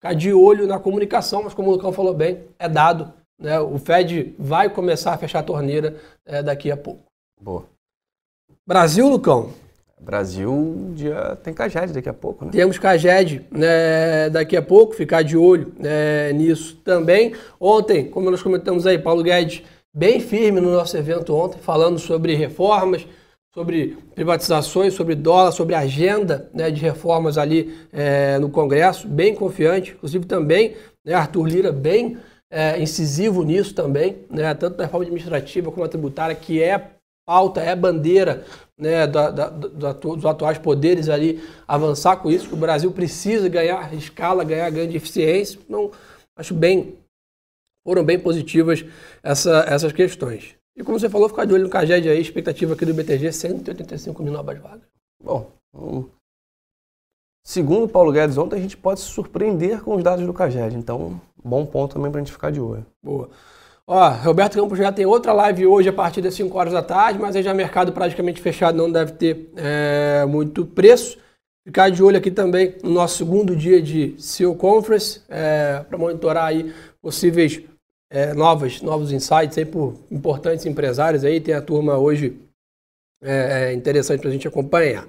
ficar 0.00 0.14
de 0.14 0.32
olho 0.32 0.66
na 0.66 0.78
comunicação, 0.78 1.42
mas 1.42 1.52
como 1.52 1.68
o 1.68 1.72
Lucão 1.72 1.92
falou 1.92 2.14
bem, 2.14 2.40
é 2.58 2.66
dado. 2.66 3.12
Né? 3.38 3.60
O 3.60 3.78
Fed 3.78 4.34
vai 4.38 4.70
começar 4.70 5.12
a 5.12 5.18
fechar 5.18 5.40
a 5.40 5.42
torneira 5.42 5.96
é, 6.24 6.42
daqui 6.42 6.70
a 6.70 6.76
pouco. 6.76 7.02
Boa. 7.38 7.64
Brasil, 8.66 9.06
Lucão. 9.08 9.50
Brasil 10.00 10.92
dia, 10.94 11.36
tem 11.42 11.52
Caged 11.52 11.92
daqui 11.92 12.08
a 12.08 12.14
pouco, 12.14 12.46
né? 12.46 12.50
Temos 12.50 12.78
Caged 12.78 13.44
né, 13.50 14.30
daqui 14.30 14.56
a 14.56 14.62
pouco, 14.62 14.94
ficar 14.94 15.22
de 15.22 15.36
olho 15.36 15.74
né, 15.78 16.32
nisso 16.32 16.76
também. 16.82 17.34
Ontem, 17.60 18.08
como 18.08 18.30
nós 18.30 18.42
comentamos 18.42 18.86
aí, 18.86 18.98
Paulo 18.98 19.22
Guedes 19.22 19.62
bem 19.92 20.18
firme 20.18 20.58
no 20.58 20.72
nosso 20.72 20.96
evento 20.96 21.34
ontem, 21.34 21.58
falando 21.58 21.98
sobre 21.98 22.34
reformas, 22.34 23.06
sobre 23.52 23.96
privatizações, 24.14 24.94
sobre 24.94 25.14
dólar, 25.14 25.52
sobre 25.52 25.74
agenda 25.74 26.48
né, 26.54 26.70
de 26.70 26.80
reformas 26.80 27.36
ali 27.36 27.76
é, 27.92 28.38
no 28.38 28.48
Congresso, 28.48 29.08
bem 29.08 29.34
confiante, 29.34 29.92
inclusive 29.92 30.24
também 30.24 30.76
né, 31.04 31.14
Arthur 31.14 31.46
Lira 31.48 31.72
bem 31.72 32.16
é, 32.50 32.80
incisivo 32.80 33.42
nisso 33.42 33.74
também, 33.74 34.24
né, 34.30 34.54
tanto 34.54 34.78
na 34.78 34.84
reforma 34.84 35.04
administrativa 35.04 35.70
como 35.70 35.84
a 35.84 35.88
tributária, 35.88 36.34
que 36.34 36.62
é 36.62 36.92
pauta, 37.26 37.60
é 37.60 37.74
bandeira 37.74 38.44
né, 38.78 39.06
da, 39.06 39.30
da, 39.30 39.48
da, 39.48 39.92
dos 39.92 40.24
atuais 40.24 40.58
poderes 40.58 41.08
ali 41.08 41.42
avançar 41.66 42.16
com 42.16 42.30
isso, 42.30 42.48
que 42.48 42.54
o 42.54 42.58
Brasil 42.58 42.90
precisa 42.92 43.48
ganhar 43.48 43.92
escala, 43.94 44.44
ganhar 44.44 44.70
grande 44.70 44.96
eficiência. 44.96 45.60
Então, 45.64 45.90
acho 46.36 46.54
bem, 46.54 46.96
foram 47.86 48.04
bem 48.04 48.18
positivas 48.18 48.84
essa, 49.22 49.64
essas 49.68 49.92
questões. 49.92 50.59
E 50.76 50.82
como 50.82 50.98
você 50.98 51.08
falou, 51.08 51.28
ficar 51.28 51.44
de 51.44 51.52
olho 51.52 51.64
no 51.64 51.70
Caged 51.70 52.08
aí, 52.08 52.20
expectativa 52.20 52.74
aqui 52.74 52.86
do 52.86 52.94
BTG, 52.94 53.32
185 53.32 54.22
mil 54.22 54.32
novas 54.32 54.58
vagas. 54.58 54.88
Bom, 55.22 55.50
segundo 57.44 57.84
o 57.84 57.88
Paulo 57.88 58.12
Guedes 58.12 58.38
ontem, 58.38 58.56
a 58.56 58.60
gente 58.62 58.76
pode 58.76 59.00
se 59.00 59.06
surpreender 59.06 59.82
com 59.82 59.96
os 59.96 60.02
dados 60.02 60.24
do 60.24 60.32
Caged. 60.32 60.76
Então, 60.76 61.20
bom 61.42 61.66
ponto 61.66 61.94
também 61.94 62.10
para 62.10 62.20
a 62.20 62.24
gente 62.24 62.32
ficar 62.32 62.50
de 62.50 62.60
olho. 62.60 62.86
Boa. 63.02 63.28
Ó, 63.92 64.08
Roberto 64.08 64.54
Campos 64.54 64.78
já 64.78 64.92
tem 64.92 65.04
outra 65.04 65.32
live 65.32 65.66
hoje 65.66 65.88
a 65.88 65.92
partir 65.92 66.22
das 66.22 66.34
5 66.34 66.56
horas 66.56 66.72
da 66.72 66.80
tarde, 66.82 67.18
mas 67.18 67.34
aí 67.34 67.42
já 67.42 67.52
mercado 67.52 67.92
praticamente 67.92 68.40
fechado, 68.40 68.78
não 68.78 68.90
deve 68.90 69.12
ter 69.12 69.50
é, 69.56 70.24
muito 70.26 70.64
preço. 70.64 71.18
Ficar 71.66 71.90
de 71.90 72.02
olho 72.02 72.16
aqui 72.16 72.30
também 72.30 72.76
no 72.84 72.90
nosso 72.90 73.18
segundo 73.18 73.54
dia 73.54 73.82
de 73.82 74.14
CEO 74.16 74.54
Conference, 74.54 75.22
é, 75.28 75.84
para 75.88 75.98
monitorar 75.98 76.46
aí 76.46 76.72
possíveis 77.02 77.62
é, 78.10 78.34
novas, 78.34 78.82
novos 78.82 79.12
insights 79.12 79.56
aí 79.56 79.64
por 79.64 79.94
importantes 80.10 80.66
empresários 80.66 81.24
aí. 81.24 81.40
Tem 81.40 81.54
a 81.54 81.62
turma 81.62 81.96
hoje 81.96 82.36
é, 83.22 83.68
é 83.68 83.72
interessante 83.72 84.20
para 84.20 84.28
a 84.28 84.32
gente 84.32 84.48
acompanhar. 84.48 85.06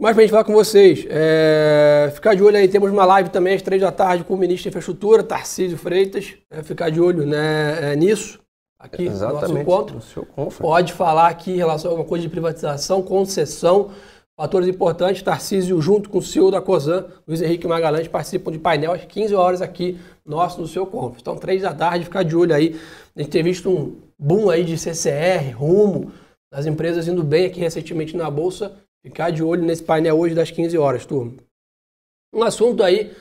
Mais 0.00 0.14
pra 0.14 0.22
gente 0.22 0.30
falar 0.30 0.44
com 0.44 0.52
vocês, 0.52 1.04
é, 1.10 2.08
ficar 2.14 2.36
de 2.36 2.42
olho 2.42 2.56
aí, 2.56 2.68
temos 2.68 2.88
uma 2.92 3.04
live 3.04 3.30
também 3.30 3.56
às 3.56 3.62
três 3.62 3.82
da 3.82 3.90
tarde 3.90 4.22
com 4.22 4.34
o 4.34 4.38
ministro 4.38 4.62
de 4.62 4.68
Infraestrutura, 4.68 5.24
Tarcísio 5.24 5.76
Freitas, 5.76 6.34
é, 6.48 6.62
ficar 6.62 6.88
de 6.88 7.00
olho 7.00 7.26
né, 7.26 7.92
é, 7.92 7.96
nisso, 7.96 8.38
aqui 8.78 9.06
Exatamente, 9.06 9.42
no 9.42 9.48
nosso 9.48 9.58
encontro. 9.58 9.94
No 9.96 10.00
seu 10.00 10.24
Pode 10.60 10.92
falar 10.92 11.26
aqui 11.26 11.50
em 11.50 11.56
relação 11.56 11.90
a 11.90 11.92
alguma 11.94 12.08
coisa 12.08 12.22
de 12.22 12.28
privatização, 12.28 13.02
concessão, 13.02 13.90
fatores 14.38 14.68
importantes, 14.68 15.20
Tarcísio 15.20 15.82
junto 15.82 16.08
com 16.08 16.18
o 16.18 16.22
CEO 16.22 16.48
da 16.48 16.60
COSAN, 16.60 17.06
Luiz 17.26 17.42
Henrique 17.42 17.66
Magalhães, 17.66 18.06
participam 18.06 18.52
de 18.52 18.58
painel 18.60 18.92
às 18.92 19.04
15 19.04 19.34
horas 19.34 19.60
aqui, 19.60 19.98
nosso 20.24 20.60
no 20.60 20.68
seu 20.68 20.86
conf. 20.86 21.18
Então, 21.20 21.36
três 21.36 21.62
da 21.62 21.74
tarde, 21.74 22.04
ficar 22.04 22.22
de 22.22 22.36
olho 22.36 22.54
aí, 22.54 22.80
a 23.16 23.20
gente 23.20 23.32
tem 23.32 23.42
visto 23.42 23.68
um 23.68 23.96
boom 24.16 24.48
aí 24.48 24.62
de 24.62 24.78
CCR, 24.78 25.50
rumo, 25.56 26.12
das 26.52 26.66
empresas 26.66 27.08
indo 27.08 27.24
bem 27.24 27.46
aqui 27.46 27.58
recentemente 27.58 28.16
na 28.16 28.30
Bolsa, 28.30 28.76
Ficar 29.00 29.30
de 29.30 29.42
olho 29.42 29.62
nesse 29.62 29.82
painel 29.82 30.18
hoje 30.18 30.34
das 30.34 30.50
15 30.50 30.76
horas, 30.76 31.06
turma. 31.06 31.32
Um 32.34 32.42
assunto 32.42 32.82
aí 32.82 33.12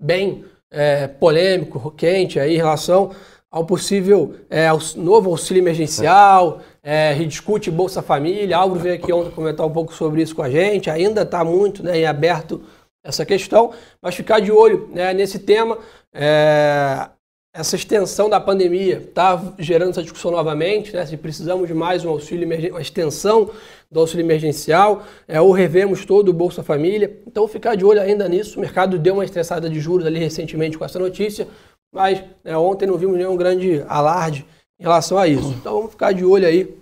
bem 0.00 0.44
é, 0.70 1.06
polêmico, 1.06 1.90
quente 1.90 2.40
aí 2.40 2.54
em 2.54 2.56
relação 2.56 3.14
ao 3.50 3.64
possível 3.64 4.34
é, 4.48 4.66
ao 4.66 4.78
novo 4.96 5.30
auxílio 5.30 5.62
emergencial, 5.62 6.62
é, 6.86 7.12
rediscute 7.12 7.68
Bolsa 7.68 8.00
Família. 8.00 8.56
Álvaro 8.56 8.78
veio 8.80 8.94
aqui 8.94 9.12
ontem 9.12 9.32
comentar 9.32 9.66
um 9.66 9.72
pouco 9.72 9.92
sobre 9.92 10.22
isso 10.22 10.36
com 10.36 10.42
a 10.42 10.48
gente. 10.48 10.88
Ainda 10.88 11.22
está 11.22 11.42
muito 11.42 11.82
né, 11.82 11.98
em 11.98 12.06
aberto 12.06 12.62
essa 13.02 13.26
questão, 13.26 13.72
mas 14.00 14.14
ficar 14.14 14.38
de 14.38 14.52
olho 14.52 14.88
né, 14.92 15.12
nesse 15.12 15.40
tema. 15.40 15.76
É, 16.14 17.08
essa 17.52 17.74
extensão 17.74 18.30
da 18.30 18.38
pandemia 18.38 18.98
está 18.98 19.54
gerando 19.58 19.90
essa 19.90 20.02
discussão 20.02 20.30
novamente, 20.30 20.94
né? 20.94 21.04
se 21.04 21.16
precisamos 21.16 21.66
de 21.66 21.74
mais 21.74 22.04
um 22.04 22.10
auxílio 22.10 22.46
uma 22.70 22.80
extensão 22.80 23.50
do 23.90 23.98
auxílio 23.98 24.24
emergencial, 24.24 25.04
é, 25.26 25.40
ou 25.40 25.50
revemos 25.50 26.04
todo 26.04 26.28
o 26.28 26.32
Bolsa 26.32 26.62
Família. 26.62 27.18
Então, 27.26 27.48
ficar 27.48 27.74
de 27.74 27.84
olho 27.84 28.00
ainda 28.00 28.28
nisso. 28.28 28.58
O 28.58 28.60
mercado 28.60 28.96
deu 28.96 29.14
uma 29.14 29.24
estressada 29.24 29.68
de 29.68 29.80
juros 29.80 30.06
ali 30.06 30.20
recentemente 30.20 30.78
com 30.78 30.84
essa 30.84 31.00
notícia, 31.00 31.48
mas 31.92 32.22
é, 32.44 32.56
ontem 32.56 32.86
não 32.86 32.96
vimos 32.96 33.16
nenhum 33.16 33.36
grande 33.36 33.84
alarde 33.88 34.46
em 34.78 34.82
relação 34.82 35.18
a 35.18 35.26
isso. 35.26 35.48
Então, 35.50 35.74
vamos 35.74 35.90
ficar 35.90 36.12
de 36.12 36.24
olho 36.24 36.46
aí 36.46 36.76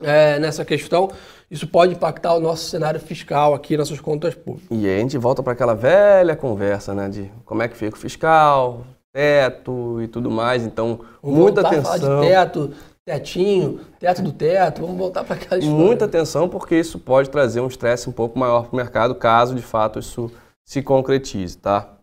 é, 0.00 0.38
nessa 0.38 0.64
questão. 0.64 1.10
Isso 1.50 1.66
pode 1.66 1.92
impactar 1.92 2.34
o 2.34 2.40
nosso 2.40 2.64
cenário 2.64 2.98
fiscal 2.98 3.54
aqui, 3.54 3.76
nossas 3.76 4.00
contas 4.00 4.34
públicas. 4.34 4.66
E 4.70 4.86
aí 4.86 4.96
a 4.96 5.00
gente 5.00 5.18
volta 5.18 5.42
para 5.42 5.52
aquela 5.52 5.74
velha 5.74 6.34
conversa, 6.34 6.94
né, 6.94 7.08
de 7.08 7.30
como 7.44 7.62
é 7.62 7.68
que 7.68 7.76
fica 7.76 7.96
o 7.96 8.00
fiscal, 8.00 8.84
teto 9.12 10.00
e 10.02 10.08
tudo 10.08 10.30
mais. 10.30 10.64
Então, 10.64 11.00
vamos 11.22 11.38
muita 11.38 11.60
atenção. 11.60 11.98
Falar 11.98 12.20
de 12.20 12.28
teto, 12.28 12.74
tetinho, 13.06 13.80
teto 14.00 14.22
do 14.22 14.32
teto, 14.32 14.80
vamos 14.80 14.96
voltar 14.96 15.22
para 15.22 15.36
aquela 15.36 15.60
história. 15.60 15.84
Muita 15.84 16.06
atenção, 16.06 16.48
porque 16.48 16.74
isso 16.74 16.98
pode 16.98 17.30
trazer 17.30 17.60
um 17.60 17.68
estresse 17.68 18.08
um 18.08 18.12
pouco 18.12 18.38
maior 18.38 18.64
para 18.64 18.72
o 18.72 18.76
mercado, 18.76 19.14
caso 19.14 19.54
de 19.54 19.62
fato 19.62 19.98
isso 19.98 20.30
se 20.64 20.82
concretize, 20.82 21.58
tá? 21.58 21.93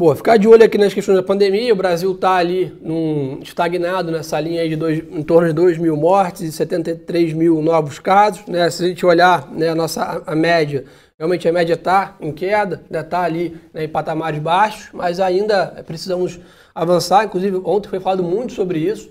Boa, 0.00 0.16
ficar 0.16 0.38
de 0.38 0.48
olho 0.48 0.64
aqui 0.64 0.78
nas 0.78 0.94
questões 0.94 1.18
da 1.18 1.22
pandemia. 1.22 1.74
O 1.74 1.76
Brasil 1.76 2.10
está 2.12 2.36
ali 2.36 2.74
num, 2.80 3.38
estagnado 3.42 4.10
nessa 4.10 4.40
linha 4.40 4.66
de 4.66 4.74
dois, 4.74 5.04
em 5.10 5.22
torno 5.22 5.48
de 5.48 5.52
2 5.52 5.76
mil 5.76 5.94
mortes 5.94 6.40
e 6.40 6.50
73 6.50 7.34
mil 7.34 7.60
novos 7.60 7.98
casos. 7.98 8.46
Né? 8.46 8.70
Se 8.70 8.82
a 8.82 8.88
gente 8.88 9.04
olhar 9.04 9.52
né, 9.52 9.68
a 9.68 9.74
nossa 9.74 10.22
a 10.26 10.34
média 10.34 10.86
Realmente 11.18 11.46
a 11.46 11.52
média 11.52 11.74
está 11.74 12.16
em 12.18 12.32
queda, 12.32 12.82
está 12.90 13.20
ali 13.20 13.54
né, 13.74 13.84
em 13.84 13.88
patamares 13.90 14.40
baixos, 14.40 14.88
mas 14.94 15.20
ainda 15.20 15.84
precisamos 15.86 16.40
avançar. 16.74 17.26
Inclusive, 17.26 17.60
ontem 17.62 17.90
foi 17.90 18.00
falado 18.00 18.22
muito 18.22 18.54
sobre 18.54 18.78
isso, 18.78 19.10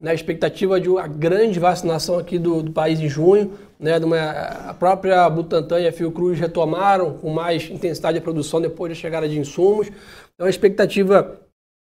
né, 0.00 0.10
a 0.10 0.14
expectativa 0.14 0.80
de 0.80 0.88
uma 0.88 1.06
grande 1.06 1.58
vacinação 1.58 2.18
aqui 2.18 2.38
do, 2.38 2.62
do 2.62 2.72
país 2.72 3.00
em 3.00 3.08
junho. 3.08 3.52
Né, 3.78 3.98
uma, 3.98 4.30
a 4.30 4.74
própria 4.74 5.28
Butantan 5.28 5.80
e 5.80 5.88
a 5.88 5.92
Fiocruz 5.92 6.38
retomaram 6.38 7.14
com 7.14 7.30
mais 7.30 7.68
intensidade 7.70 8.18
a 8.18 8.22
produção 8.22 8.60
depois 8.60 8.90
da 8.90 8.96
chegada 8.96 9.28
de 9.28 9.38
insumos. 9.38 9.88
Então, 10.34 10.46
a 10.46 10.50
expectativa, 10.50 11.40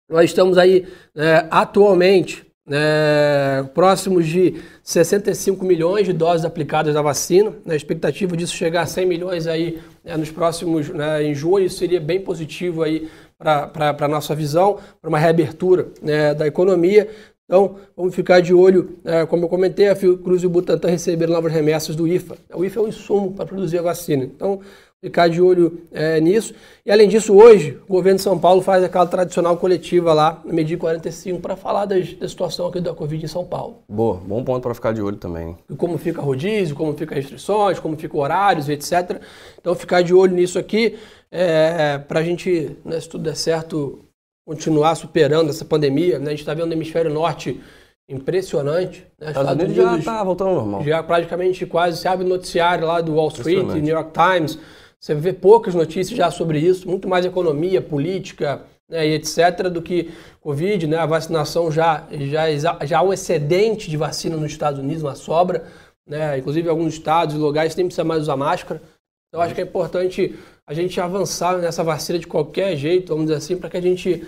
nós 0.10 0.26
estamos 0.26 0.58
aí 0.58 0.88
né, 1.16 1.48
atualmente 1.50 2.46
é, 2.70 3.64
próximos 3.74 4.28
de 4.28 4.62
65 4.84 5.66
milhões 5.66 6.06
de 6.06 6.14
doses 6.14 6.46
aplicadas 6.46 6.94
da 6.94 7.02
vacina. 7.02 7.54
A 7.68 7.76
expectativa 7.76 8.38
disso 8.38 8.56
chegar 8.56 8.82
a 8.82 8.86
100 8.86 9.06
milhões 9.06 9.48
aí 9.48 9.82
né, 10.04 10.16
nos 10.16 10.32
próximos, 10.32 10.90
né, 10.90 11.24
em 11.24 11.34
junho, 11.34 11.66
isso 11.66 11.78
seria 11.78 12.00
bem 12.00 12.22
positivo 12.22 12.84
aí 12.84 13.10
para 13.38 13.96
a 14.00 14.08
nossa 14.08 14.36
visão, 14.36 14.80
para 15.02 15.10
uma 15.10 15.18
reabertura 15.18 15.88
né, 16.02 16.34
da 16.34 16.46
economia. 16.46 17.10
Então, 17.52 17.76
vamos 17.98 18.16
ficar 18.16 18.40
de 18.40 18.54
olho, 18.54 18.98
é, 19.04 19.26
como 19.26 19.44
eu 19.44 19.50
comentei, 19.50 19.90
a 19.90 19.94
Fiocruz 19.94 20.42
e 20.42 20.48
o 20.48 20.50
Butantan 20.50 20.88
receberam 20.88 21.34
novas 21.34 21.52
remessas 21.52 21.98
do 21.98 22.08
IFA. 22.08 22.38
O 22.54 22.64
IFA 22.64 22.80
é 22.80 22.84
um 22.84 22.88
insumo 22.88 23.34
para 23.34 23.46
produzir 23.46 23.78
a 23.78 23.82
vacina. 23.82 24.24
Então, 24.24 24.62
ficar 25.02 25.28
de 25.28 25.42
olho 25.42 25.82
é, 25.92 26.22
nisso. 26.22 26.54
E 26.86 26.90
além 26.90 27.10
disso, 27.10 27.36
hoje, 27.36 27.78
o 27.90 27.92
governo 27.92 28.16
de 28.16 28.24
São 28.24 28.40
Paulo 28.40 28.62
faz 28.62 28.86
aquela 28.86 29.06
tradicional 29.06 29.58
coletiva 29.58 30.14
lá, 30.14 30.42
no 30.46 30.54
Medir 30.54 30.78
45, 30.78 31.42
para 31.42 31.58
falar 31.58 31.84
das, 31.84 32.14
da 32.14 32.30
situação 32.30 32.68
aqui 32.68 32.80
da 32.80 32.94
Covid 32.94 33.22
em 33.22 33.28
São 33.28 33.44
Paulo. 33.44 33.80
Boa, 33.90 34.16
bom 34.26 34.42
ponto 34.46 34.64
para 34.64 34.74
ficar 34.74 34.94
de 34.94 35.02
olho 35.02 35.18
também. 35.18 35.58
E 35.70 35.76
como 35.76 35.98
fica 35.98 36.22
rodízio, 36.22 36.74
como 36.74 36.94
fica 36.94 37.14
restrições, 37.14 37.82
como 37.82 37.98
fica 37.98 38.18
horários, 38.18 38.70
etc. 38.70 39.22
Então, 39.60 39.76
ficar 39.76 40.02
de 40.04 40.14
olho 40.14 40.34
nisso 40.34 40.58
aqui, 40.58 40.98
é, 41.30 41.98
para 41.98 42.22
a 42.22 42.24
gente, 42.24 42.78
né, 42.86 42.98
se 42.98 43.10
tudo 43.10 43.26
der 43.26 43.36
certo, 43.36 44.06
continuar 44.52 44.96
superando 44.96 45.50
essa 45.50 45.64
pandemia. 45.64 46.20
Né? 46.20 46.28
A 46.28 46.30
gente 46.32 46.42
está 46.42 46.54
vendo 46.54 46.68
no 46.68 46.74
hemisfério 46.74 47.12
norte 47.12 47.62
impressionante. 48.10 49.08
Né? 49.18 49.30
Estados, 49.30 49.52
Unidos 49.54 49.76
já 49.76 49.98
está 49.98 50.24
voltando 50.24 50.50
ao 50.50 50.56
normal. 50.56 50.84
Já 50.84 51.02
praticamente 51.02 51.66
quase, 51.66 51.98
se 51.98 52.08
abre 52.08 52.28
noticiário 52.28 52.86
lá 52.86 53.00
do 53.00 53.16
Wall 53.16 53.30
Street, 53.30 53.66
New 53.66 53.96
York 53.96 54.12
Times, 54.12 54.60
você 55.00 55.16
vê 55.16 55.32
poucas 55.32 55.74
notícias 55.74 56.16
já 56.16 56.30
sobre 56.30 56.60
isso, 56.60 56.88
muito 56.88 57.08
mais 57.08 57.26
economia, 57.26 57.82
política 57.82 58.62
né, 58.90 59.08
e 59.08 59.14
etc. 59.14 59.70
do 59.72 59.82
que 59.82 60.12
Covid. 60.42 60.86
Né? 60.86 60.98
A 60.98 61.06
vacinação 61.06 61.72
já, 61.72 62.06
já, 62.12 62.86
já 62.86 63.00
há 63.00 63.02
um 63.02 63.14
excedente 63.14 63.90
de 63.90 63.96
vacina 63.96 64.36
nos 64.36 64.52
Estados 64.52 64.82
Unidos, 64.82 65.02
uma 65.02 65.16
sobra. 65.16 65.64
Né? 66.06 66.40
Inclusive, 66.40 66.68
alguns 66.68 66.94
estados 66.94 67.36
e 67.36 67.38
lugares 67.38 67.74
nem 67.78 67.86
precisa 67.86 68.04
mais 68.04 68.24
usar 68.24 68.36
máscara. 68.36 68.82
Então, 69.30 69.42
acho 69.42 69.56
que 69.56 69.62
é 69.62 69.64
importante 69.64 70.36
a 70.68 70.74
gente 70.74 71.00
avançar 71.00 71.58
nessa 71.58 71.86
vacina 71.86 72.20
de 72.20 72.28
qualquer 72.28 72.76
jeito, 72.76 73.14
vamos 73.14 73.28
dizer 73.28 73.38
assim, 73.38 73.58
para 73.58 73.70
que 73.70 73.78
a 73.78 73.82
gente 73.82 74.28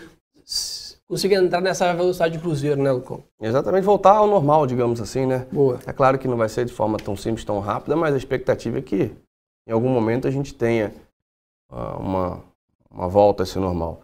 consiga 1.08 1.36
entrar 1.36 1.62
nessa 1.62 1.94
velocidade 1.94 2.34
de 2.34 2.40
cruzeiro, 2.40 2.82
né, 2.82 2.92
Lucão? 2.92 3.24
Exatamente, 3.42 3.84
voltar 3.84 4.18
ao 4.18 4.28
normal, 4.28 4.66
digamos 4.66 5.00
assim, 5.00 5.26
né? 5.26 5.46
Boa. 5.52 5.80
É 5.86 5.94
claro 5.94 6.18
que 6.18 6.28
não 6.28 6.38
vai 6.38 6.50
ser 6.50 6.66
de 6.66 6.74
forma 6.74 6.98
tão 6.98 7.16
simples, 7.16 7.46
tão 7.46 7.60
rápida, 7.60 7.96
mas 7.96 8.14
a 8.14 8.18
expectativa 8.18 8.80
é 8.80 8.82
que 8.82 9.12
em 9.68 9.72
algum 9.72 9.90
momento 9.90 10.28
a 10.28 10.32
gente 10.32 10.54
tenha 10.54 10.94
uh, 11.72 12.00
uma, 12.00 12.44
uma 12.92 13.08
volta 13.08 13.44
a 13.44 13.46
esse 13.46 13.60
normal. 13.60 14.02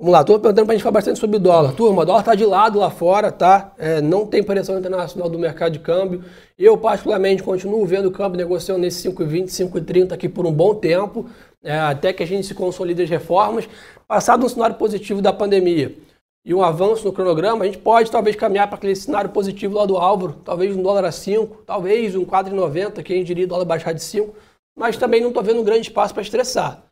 Vamos 0.00 0.14
lá, 0.14 0.22
estou 0.22 0.40
perguntando 0.40 0.64
para 0.64 0.72
a 0.72 0.76
gente 0.76 0.82
falar 0.82 0.94
bastante 0.94 1.18
sobre 1.18 1.38
dólar. 1.38 1.74
Turma, 1.74 2.06
dólar 2.06 2.20
está 2.20 2.34
de 2.34 2.46
lado 2.46 2.78
lá 2.78 2.88
fora, 2.88 3.30
tá? 3.30 3.74
É, 3.76 4.00
não 4.00 4.24
tem 4.24 4.42
pressão 4.42 4.78
internacional 4.78 5.28
do 5.28 5.38
mercado 5.38 5.72
de 5.72 5.78
câmbio. 5.78 6.24
Eu, 6.58 6.78
particularmente, 6.78 7.42
continuo 7.42 7.84
vendo 7.84 8.06
o 8.06 8.10
câmbio 8.10 8.38
negociando 8.38 8.80
nesse 8.80 9.06
5,20, 9.06 9.48
5,30 9.48 10.12
aqui 10.12 10.26
por 10.26 10.46
um 10.46 10.52
bom 10.52 10.74
tempo, 10.74 11.26
é, 11.62 11.78
até 11.78 12.12
que 12.12 12.22
a 12.22 12.26
gente 12.26 12.46
se 12.46 12.54
consolide 12.54 13.02
as 13.02 13.10
reformas. 13.10 13.68
Passado 14.06 14.44
um 14.44 14.48
cenário 14.48 14.76
positivo 14.76 15.22
da 15.22 15.32
pandemia 15.32 15.96
e 16.44 16.54
um 16.54 16.62
avanço 16.62 17.04
no 17.04 17.12
cronograma, 17.12 17.64
a 17.64 17.66
gente 17.66 17.78
pode 17.78 18.10
talvez 18.10 18.34
caminhar 18.34 18.66
para 18.66 18.76
aquele 18.76 18.96
cenário 18.96 19.30
positivo 19.30 19.76
lá 19.76 19.84
do 19.84 19.96
Álvaro, 19.96 20.40
talvez 20.44 20.74
um 20.74 20.82
dólar 20.82 21.04
a 21.04 21.12
5, 21.12 21.64
talvez 21.66 22.16
um 22.16 22.24
4,90, 22.24 23.02
que 23.02 23.12
a 23.12 23.16
gente 23.16 23.26
diria 23.26 23.46
dólar 23.46 23.64
baixar 23.66 23.92
de 23.92 24.02
5 24.02 24.34
mas 24.80 24.96
também 24.96 25.20
não 25.20 25.28
estou 25.28 25.42
vendo 25.42 25.60
um 25.60 25.64
grande 25.64 25.88
espaço 25.88 26.14
para 26.14 26.22
estressar. 26.22 26.82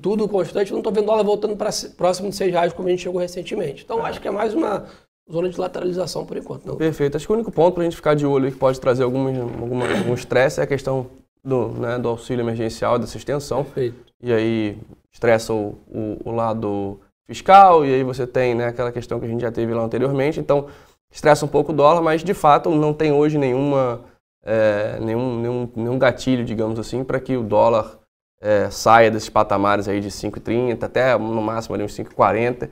Tudo 0.00 0.28
constante, 0.28 0.72
não 0.72 0.78
estou 0.78 0.92
vendo 0.92 1.06
dólar 1.06 1.22
voltando 1.22 1.56
para 1.56 1.70
próximo 1.96 2.30
de 2.30 2.34
6 2.36 2.52
reais 2.52 2.72
como 2.72 2.88
a 2.88 2.90
gente 2.90 3.02
chegou 3.02 3.20
recentemente. 3.20 3.84
Então, 3.84 4.04
acho 4.04 4.20
que 4.20 4.26
é 4.26 4.30
mais 4.30 4.54
uma 4.54 4.86
zona 5.30 5.48
de 5.48 5.58
lateralização 5.58 6.26
por 6.26 6.36
enquanto. 6.36 6.66
Não. 6.66 6.76
Perfeito. 6.76 7.16
Acho 7.16 7.26
que 7.26 7.32
o 7.32 7.36
único 7.36 7.52
ponto 7.52 7.74
para 7.74 7.82
a 7.82 7.84
gente 7.84 7.96
ficar 7.96 8.14
de 8.14 8.26
olho 8.26 8.50
que 8.50 8.58
pode 8.58 8.80
trazer 8.80 9.04
algum, 9.04 9.26
alguma, 9.28 9.98
algum 9.98 10.14
estresse 10.14 10.60
é 10.60 10.64
a 10.64 10.66
questão 10.66 11.10
do, 11.44 11.68
né, 11.68 11.98
do 11.98 12.08
auxílio 12.08 12.42
emergencial, 12.42 12.98
dessa 12.98 13.16
extensão. 13.16 13.64
Perfeito. 13.64 14.12
E 14.20 14.32
aí 14.32 14.78
estressa 15.10 15.52
o, 15.52 15.78
o, 15.88 16.18
o, 16.24 16.30
lado 16.30 17.00
fiscal, 17.26 17.84
e 17.84 17.94
aí 17.94 18.02
você 18.02 18.26
tem 18.26 18.54
né, 18.54 18.68
aquela 18.68 18.92
questão 18.92 19.18
que 19.18 19.26
a 19.26 19.28
gente 19.28 19.40
já 19.40 19.50
teve 19.50 19.74
lá 19.74 19.82
anteriormente. 19.82 20.40
Então, 20.40 20.68
estressa 21.10 21.44
um 21.44 21.48
pouco 21.48 21.72
o 21.72 21.74
dólar, 21.74 22.00
mas 22.00 22.22
de 22.22 22.34
fato 22.34 22.70
não 22.70 22.94
tem 22.94 23.12
hoje 23.12 23.36
nenhuma 23.38 24.04
é, 24.44 24.98
nenhum, 25.00 25.40
nenhum, 25.40 25.72
nenhum 25.74 25.98
gatilho, 25.98 26.44
digamos 26.44 26.78
assim, 26.78 27.04
para 27.04 27.20
que 27.20 27.36
o 27.36 27.42
dólar 27.42 27.98
é, 28.40 28.68
saia 28.70 29.10
desses 29.10 29.28
patamares 29.28 29.86
aí 29.88 30.00
de 30.00 30.08
5,30 30.08 30.82
até 30.82 31.16
no 31.16 31.40
máximo 31.40 31.74
ali 31.74 31.84
uns 31.84 31.96
5,40 31.96 32.68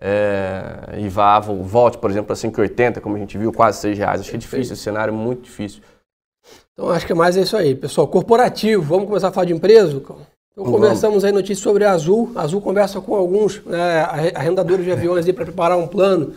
é, 0.00 0.98
e 0.98 1.08
vá, 1.08 1.38
volte, 1.40 1.98
por 1.98 2.10
exemplo, 2.10 2.28
para 2.28 2.36
5,80, 2.36 3.00
como 3.00 3.16
a 3.16 3.18
gente 3.18 3.36
viu, 3.36 3.52
quase 3.52 3.80
6 3.80 3.98
reais. 3.98 4.20
Acho 4.20 4.30
que 4.30 4.36
é 4.36 4.38
difícil, 4.38 4.72
esse 4.72 4.82
cenário 4.82 5.12
é 5.12 5.16
muito 5.16 5.42
difícil. 5.42 5.82
Então 6.72 6.90
acho 6.90 7.06
que 7.06 7.12
é 7.12 7.14
mais 7.14 7.36
isso 7.36 7.56
aí, 7.56 7.74
pessoal. 7.74 8.06
Corporativo, 8.08 8.82
vamos 8.82 9.06
começar 9.06 9.28
a 9.28 9.32
falar 9.32 9.46
de 9.46 9.52
empresa? 9.52 9.92
Então 9.96 10.16
vamos. 10.56 10.72
conversamos 10.72 11.24
aí 11.24 11.32
notícias 11.32 11.58
sobre 11.58 11.84
a 11.84 11.92
Azul. 11.92 12.32
A 12.34 12.42
Azul 12.42 12.60
conversa 12.60 13.00
com 13.00 13.14
alguns 13.14 13.64
né, 13.64 14.02
arrendadores 14.34 14.84
de 14.84 14.92
aviões 14.92 15.24
para 15.32 15.44
preparar 15.44 15.78
um 15.78 15.86
plano. 15.86 16.34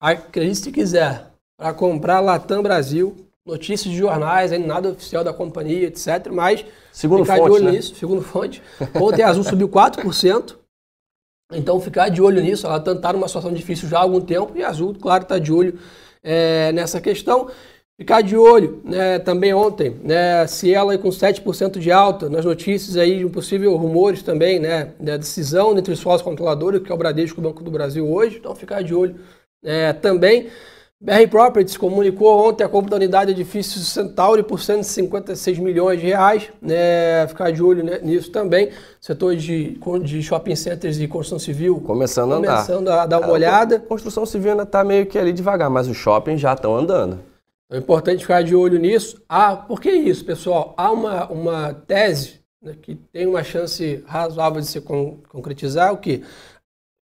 Acredite 0.00 0.58
se 0.58 0.72
quiser, 0.72 1.26
para 1.58 1.74
comprar 1.74 2.20
Latam 2.20 2.62
Brasil 2.62 3.30
notícias 3.46 3.92
de 3.92 3.98
jornais, 3.98 4.52
ainda 4.52 4.66
nada 4.66 4.88
oficial 4.90 5.24
da 5.24 5.32
companhia, 5.32 5.88
etc. 5.88 6.28
Mas 6.30 6.64
segundo 6.92 7.24
ficar 7.24 7.38
fonte, 7.38 7.46
de 7.46 7.52
olho 7.52 7.64
né? 7.64 7.70
nisso, 7.72 7.94
segundo 7.94 8.22
fonte. 8.22 8.62
Ontem 8.94 9.22
a 9.22 9.28
Azul 9.28 9.44
subiu 9.44 9.68
4%. 9.68 10.56
Então 11.52 11.80
ficar 11.80 12.08
de 12.10 12.22
olho 12.22 12.40
nisso, 12.40 12.66
ela 12.66 12.76
está 12.76 13.12
numa 13.12 13.26
situação 13.26 13.52
difícil 13.52 13.88
já 13.88 13.98
há 13.98 14.02
algum 14.02 14.20
tempo 14.20 14.52
e 14.56 14.62
a 14.62 14.68
Azul, 14.68 14.94
claro, 14.94 15.24
está 15.24 15.36
de 15.38 15.52
olho 15.52 15.78
é, 16.22 16.70
nessa 16.72 17.00
questão. 17.00 17.50
Ficar 18.00 18.22
de 18.22 18.34
olho 18.34 18.80
né, 18.82 19.18
também 19.18 19.52
ontem, 19.52 19.94
né, 20.02 20.46
se 20.46 20.72
ela 20.72 20.96
com 20.96 21.10
7% 21.10 21.78
de 21.78 21.92
alta, 21.92 22.30
nas 22.30 22.46
notícias 22.46 22.96
aí 22.96 23.18
de 23.18 23.26
um 23.26 23.28
possível 23.28 23.76
rumores 23.76 24.22
também, 24.22 24.58
né, 24.58 24.92
da 24.98 25.18
decisão 25.18 25.76
entre 25.76 25.92
os 25.92 25.98
sócios 25.98 26.22
controladores, 26.22 26.80
que 26.80 26.90
é 26.90 26.94
o 26.94 26.96
Bradesco 26.96 27.38
e 27.38 27.40
o 27.44 27.46
Banco 27.46 27.62
do 27.62 27.70
Brasil 27.70 28.10
hoje, 28.10 28.38
então 28.38 28.54
ficar 28.54 28.82
de 28.82 28.94
olho 28.94 29.16
é, 29.62 29.92
também. 29.92 30.48
BR 30.98 31.28
Properties 31.30 31.76
comunicou 31.76 32.48
ontem 32.48 32.64
a 32.64 32.70
compra 32.70 32.88
da 32.88 32.96
unidade 32.96 33.32
edifício 33.32 33.78
Centauri 33.80 34.44
por 34.44 34.60
156 34.60 35.58
milhões 35.58 36.00
de 36.00 36.06
reais. 36.06 36.48
Né? 36.60 37.26
Ficar 37.28 37.50
de 37.50 37.62
olho 37.62 37.84
né, 37.84 38.00
nisso 38.02 38.30
também. 38.30 38.70
Setor 38.98 39.36
de, 39.36 39.78
de 40.04 40.22
shopping 40.22 40.56
centers 40.56 40.98
e 40.98 41.06
construção 41.06 41.38
civil 41.38 41.80
começando, 41.80 42.34
começando 42.34 42.88
a, 42.88 43.02
a 43.02 43.06
dar 43.06 43.18
uma 43.18 43.30
olhada. 43.30 43.76
A 43.76 43.80
construção 43.80 44.24
civil 44.24 44.52
ainda 44.52 44.62
está 44.62 44.82
meio 44.84 45.04
que 45.04 45.18
ali 45.18 45.34
devagar, 45.34 45.68
mas 45.68 45.86
os 45.86 45.98
shoppings 45.98 46.40
já 46.40 46.54
estão 46.54 46.74
andando. 46.76 47.29
É 47.70 47.78
importante 47.78 48.22
ficar 48.22 48.42
de 48.42 48.54
olho 48.54 48.80
nisso. 48.80 49.22
Ah, 49.28 49.56
por 49.56 49.80
que 49.80 49.90
isso, 49.92 50.24
pessoal? 50.24 50.74
Há 50.76 50.90
uma, 50.90 51.30
uma 51.30 51.72
tese 51.72 52.40
né, 52.60 52.74
que 52.82 52.96
tem 52.96 53.28
uma 53.28 53.44
chance 53.44 54.02
razoável 54.06 54.60
de 54.60 54.66
se 54.66 54.80
concretizar, 54.80 55.92
o 55.92 55.98
que? 55.98 56.24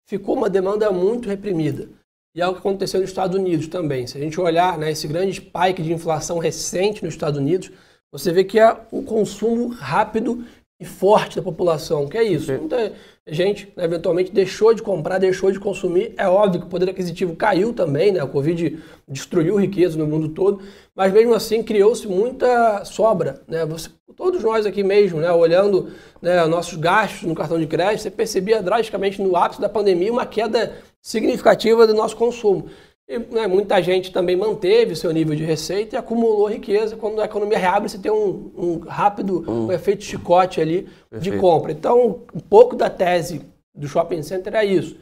Ficou 0.08 0.36
uma 0.36 0.48
demanda 0.48 0.90
muito 0.92 1.28
reprimida. 1.28 1.88
E 2.34 2.40
é 2.40 2.46
o 2.46 2.52
que 2.52 2.60
aconteceu 2.60 3.00
nos 3.00 3.10
Estados 3.10 3.36
Unidos 3.36 3.66
também. 3.66 4.06
Se 4.06 4.16
a 4.16 4.20
gente 4.20 4.40
olhar 4.40 4.78
né, 4.78 4.92
esse 4.92 5.08
grande 5.08 5.34
spike 5.34 5.82
de 5.82 5.92
inflação 5.92 6.38
recente 6.38 7.04
nos 7.04 7.14
Estados 7.14 7.40
Unidos, 7.40 7.72
você 8.12 8.32
vê 8.32 8.44
que 8.44 8.60
é 8.60 8.72
o 8.92 9.02
consumo 9.02 9.68
rápido 9.68 10.44
e 10.82 10.84
forte 10.84 11.36
da 11.36 11.42
população. 11.42 12.08
Que 12.08 12.18
é 12.18 12.24
isso? 12.24 12.52
Muita 12.52 12.92
gente 13.26 13.72
né, 13.76 13.84
eventualmente 13.84 14.32
deixou 14.32 14.74
de 14.74 14.82
comprar, 14.82 15.18
deixou 15.18 15.52
de 15.52 15.60
consumir. 15.60 16.12
É 16.16 16.28
óbvio 16.28 16.60
que 16.60 16.66
o 16.66 16.70
poder 16.70 16.90
aquisitivo 16.90 17.36
caiu 17.36 17.72
também, 17.72 18.10
né? 18.10 18.20
A 18.20 18.26
Covid 18.26 18.80
destruiu 19.06 19.56
riqueza 19.56 19.96
no 19.96 20.06
mundo 20.06 20.30
todo, 20.30 20.60
mas 20.94 21.12
mesmo 21.12 21.34
assim 21.34 21.62
criou-se 21.62 22.06
muita 22.08 22.84
sobra. 22.84 23.40
Né? 23.46 23.64
Você, 23.64 23.90
todos 24.16 24.42
nós 24.42 24.66
aqui 24.66 24.82
mesmo, 24.82 25.20
né, 25.20 25.30
olhando 25.30 25.90
né, 26.20 26.44
nossos 26.46 26.76
gastos 26.76 27.28
no 27.28 27.34
cartão 27.34 27.60
de 27.60 27.66
crédito, 27.66 28.02
você 28.02 28.10
percebia 28.10 28.60
drasticamente 28.60 29.22
no 29.22 29.36
ápice 29.36 29.60
da 29.60 29.68
pandemia 29.68 30.12
uma 30.12 30.26
queda 30.26 30.72
significativa 31.00 31.86
do 31.86 31.94
nosso 31.94 32.16
consumo. 32.16 32.68
E, 33.08 33.18
né, 33.18 33.46
muita 33.46 33.82
gente 33.82 34.12
também 34.12 34.36
manteve 34.36 34.94
seu 34.94 35.12
nível 35.12 35.34
de 35.34 35.44
receita 35.44 35.96
e 35.96 35.98
acumulou 35.98 36.46
riqueza. 36.46 36.96
Quando 36.96 37.20
a 37.20 37.24
economia 37.24 37.58
reabre, 37.58 37.88
você 37.88 37.98
tem 37.98 38.10
um, 38.10 38.52
um 38.56 38.78
rápido 38.78 39.44
um, 39.50 39.66
um 39.66 39.72
efeito 39.72 40.04
chicote 40.04 40.60
ali 40.60 40.88
perfeito. 41.10 41.34
de 41.34 41.40
compra. 41.40 41.72
Então, 41.72 42.22
um 42.34 42.40
pouco 42.40 42.76
da 42.76 42.88
tese 42.88 43.42
do 43.74 43.88
shopping 43.88 44.22
center 44.22 44.54
é 44.54 44.64
isso. 44.64 44.96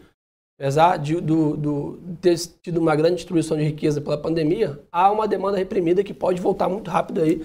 Apesar 0.58 0.98
de 0.98 1.20
do, 1.20 1.56
do, 1.56 1.98
ter 2.20 2.36
tido 2.36 2.78
uma 2.78 2.94
grande 2.94 3.16
destruição 3.16 3.56
de 3.56 3.64
riqueza 3.64 4.00
pela 4.00 4.18
pandemia, 4.18 4.78
há 4.92 5.10
uma 5.10 5.26
demanda 5.26 5.56
reprimida 5.56 6.04
que 6.04 6.12
pode 6.12 6.40
voltar 6.40 6.68
muito 6.68 6.90
rápido 6.90 7.22
aí. 7.22 7.42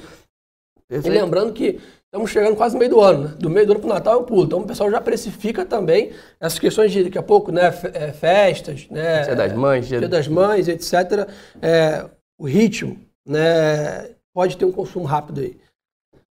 Perfeito. 0.88 1.16
E 1.16 1.22
lembrando 1.22 1.54
que 1.54 1.80
Estamos 2.08 2.32
chegando 2.32 2.56
quase 2.56 2.76
no 2.76 2.80
meio 2.80 2.92
do 2.92 3.02
ano, 3.02 3.24
né? 3.26 3.36
Do 3.38 3.50
meio 3.50 3.66
do 3.66 3.74
ano 3.74 3.82
para 3.82 3.90
o 3.90 3.94
Natal 3.94 4.14
é 4.14 4.18
um 4.18 4.24
pulo. 4.24 4.44
Então 4.44 4.60
o 4.60 4.66
pessoal 4.66 4.90
já 4.90 5.02
precifica 5.02 5.66
também 5.66 6.14
essas 6.40 6.58
questões 6.58 6.92
de 6.92 7.04
daqui 7.04 7.18
a 7.18 7.24
pouco, 7.24 7.52
né? 7.52 7.68
É, 7.94 8.12
festas, 8.14 8.88
né? 8.90 9.24
Dia 9.24 9.36
das 9.36 9.54
Mães, 9.54 9.88
dia, 9.88 10.00
dia 10.00 10.08
das 10.08 10.28
Mães, 10.28 10.68
etc. 10.68 11.28
É, 11.62 12.06
o 12.38 12.46
ritmo, 12.46 12.98
né? 13.26 14.12
Pode 14.34 14.56
ter 14.56 14.66
um 14.66 14.72
consumo 14.72 15.06
rápido 15.06 15.42
aí. 15.42 15.58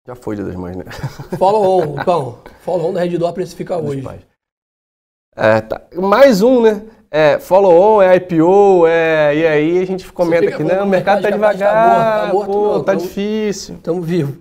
Já 0.07 0.15
foi 0.15 0.37
dia 0.37 0.45
das 0.45 0.55
Mães, 0.55 0.77
né? 0.77 0.85
Follow 1.39 1.81
on, 1.81 1.97
Lucão. 1.97 2.39
Follow 2.61 2.91
on 2.91 2.93
da 2.93 3.01
Redditor 3.01 3.33
precifica 3.33 3.77
hoje. 3.77 4.05
É, 5.35 5.61
tá. 5.63 5.81
Mais 5.95 6.43
um, 6.43 6.63
né? 6.63 6.83
É, 7.11 7.39
follow 7.39 7.99
on, 7.99 8.03
é 8.03 8.17
IPO, 8.17 8.87
é, 8.87 9.37
e 9.37 9.47
aí 9.47 9.79
a 9.81 9.85
gente 9.85 10.11
comenta 10.13 10.49
aqui, 10.49 10.65
né? 10.65 10.81
O 10.81 10.87
mercado, 10.87 11.21
tá 11.21 11.29
devagar, 11.29 11.75
tá 11.75 12.33
morto, 12.33 12.33
tá, 12.33 12.33
morto, 12.33 12.53
pô, 12.53 12.73
não, 12.73 12.85
tá 12.85 12.93
tamo, 12.93 13.07
difícil. 13.07 13.75
Estamos 13.75 14.07
vivos. 14.07 14.37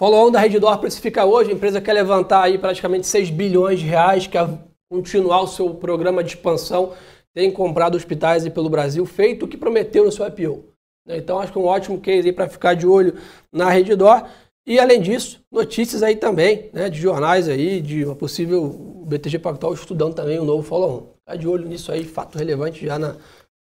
Follow-on 0.00 0.30
da 0.30 0.40
Reddor 0.40 0.78
precifica 0.78 1.26
hoje, 1.26 1.50
a 1.50 1.52
empresa 1.52 1.78
quer 1.78 1.92
levantar 1.92 2.44
aí 2.44 2.56
praticamente 2.56 3.06
6 3.06 3.28
bilhões 3.28 3.80
de 3.80 3.84
reais, 3.84 4.26
quer 4.26 4.48
continuar 4.90 5.42
o 5.42 5.46
seu 5.46 5.74
programa 5.74 6.24
de 6.24 6.30
expansão, 6.30 6.94
tem 7.34 7.52
comprado 7.52 7.96
hospitais 7.96 8.48
pelo 8.48 8.70
Brasil, 8.70 9.04
feito 9.04 9.44
o 9.44 9.48
que 9.48 9.58
prometeu 9.58 10.02
no 10.02 10.10
seu 10.10 10.26
IPO. 10.26 10.64
Né? 11.06 11.18
Então 11.18 11.38
acho 11.38 11.52
que 11.52 11.58
é 11.58 11.60
um 11.60 11.66
ótimo 11.66 12.00
case 12.00 12.28
aí 12.28 12.32
para 12.32 12.48
ficar 12.48 12.72
de 12.72 12.86
olho 12.86 13.18
na 13.52 13.68
Reddor. 13.68 14.26
E 14.66 14.78
além 14.78 15.02
disso, 15.02 15.44
notícias 15.52 16.02
aí 16.02 16.16
também, 16.16 16.70
né, 16.72 16.88
de 16.88 16.98
jornais 16.98 17.46
aí, 17.46 17.82
de 17.82 18.02
uma 18.02 18.16
possível 18.16 19.04
BTG 19.06 19.38
Pactual 19.38 19.74
estudando 19.74 20.14
também 20.14 20.38
o 20.38 20.42
um 20.44 20.46
novo 20.46 20.62
follow-on. 20.62 21.08
Ficar 21.18 21.36
de 21.36 21.46
olho 21.46 21.68
nisso 21.68 21.92
aí, 21.92 22.04
fato 22.04 22.38
relevante 22.38 22.86
já 22.86 22.98
na, 22.98 23.16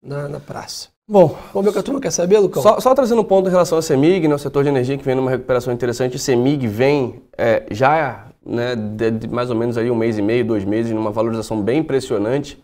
na, 0.01 0.27
na 0.27 0.39
praça. 0.39 0.92
Bom, 1.05 1.37
vamos 1.53 1.65
ver 1.65 1.69
o 1.69 1.73
que 1.73 1.79
a 1.79 1.83
turma 1.83 1.99
quer 1.99 2.11
saber, 2.11 2.39
Lucão? 2.39 2.63
Só, 2.63 2.79
só, 2.79 2.95
trazendo 2.95 3.21
um 3.21 3.25
ponto 3.25 3.47
em 3.47 3.51
relação 3.51 3.77
ao 3.77 3.81
CEMIG, 3.81 4.25
né, 4.25 4.35
o 4.35 4.39
setor 4.39 4.63
de 4.63 4.69
energia 4.69 4.97
que 4.97 5.03
vem 5.03 5.15
numa 5.15 5.29
recuperação 5.29 5.73
interessante. 5.73 6.17
CEMIG 6.17 6.65
vem 6.65 7.21
é, 7.37 7.65
já 7.71 8.27
né, 8.45 8.73
de, 8.73 9.11
de, 9.11 9.27
mais 9.27 9.49
ou 9.49 9.55
menos 9.55 9.77
aí 9.77 9.91
um 9.91 9.95
mês 9.95 10.17
e 10.17 10.21
meio, 10.21 10.45
dois 10.45 10.63
meses, 10.63 10.93
numa 10.93 11.11
valorização 11.11 11.61
bem 11.61 11.79
impressionante. 11.79 12.63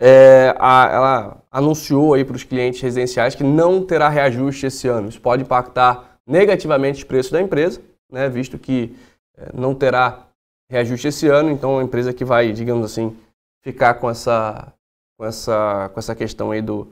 É, 0.00 0.54
a, 0.56 0.88
ela 0.92 1.42
anunciou 1.50 2.14
aí 2.14 2.24
para 2.24 2.36
os 2.36 2.44
clientes 2.44 2.80
residenciais 2.80 3.34
que 3.34 3.42
não 3.42 3.84
terá 3.84 4.08
reajuste 4.08 4.66
esse 4.66 4.86
ano. 4.86 5.08
Isso 5.08 5.20
pode 5.20 5.42
impactar 5.42 6.18
negativamente 6.24 6.98
os 6.98 7.04
preços 7.04 7.32
da 7.32 7.40
empresa, 7.40 7.80
né, 8.10 8.28
visto 8.28 8.56
que 8.56 8.94
é, 9.36 9.50
não 9.52 9.74
terá 9.74 10.28
reajuste 10.70 11.08
esse 11.08 11.26
ano. 11.26 11.50
Então, 11.50 11.72
uma 11.72 11.82
empresa 11.82 12.12
que 12.12 12.24
vai, 12.24 12.52
digamos 12.52 12.84
assim, 12.84 13.16
ficar 13.64 13.94
com 13.94 14.08
essa, 14.08 14.72
com 15.18 15.26
essa, 15.26 15.90
com 15.92 15.98
essa 15.98 16.14
questão 16.14 16.52
aí 16.52 16.62
do 16.62 16.86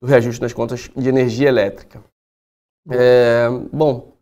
do 0.00 0.08
reajuste 0.08 0.40
das 0.40 0.52
contas 0.52 0.90
de 0.94 1.08
energia 1.08 1.48
elétrica. 1.48 2.02
É, 2.90 3.48
bom, 3.72 4.12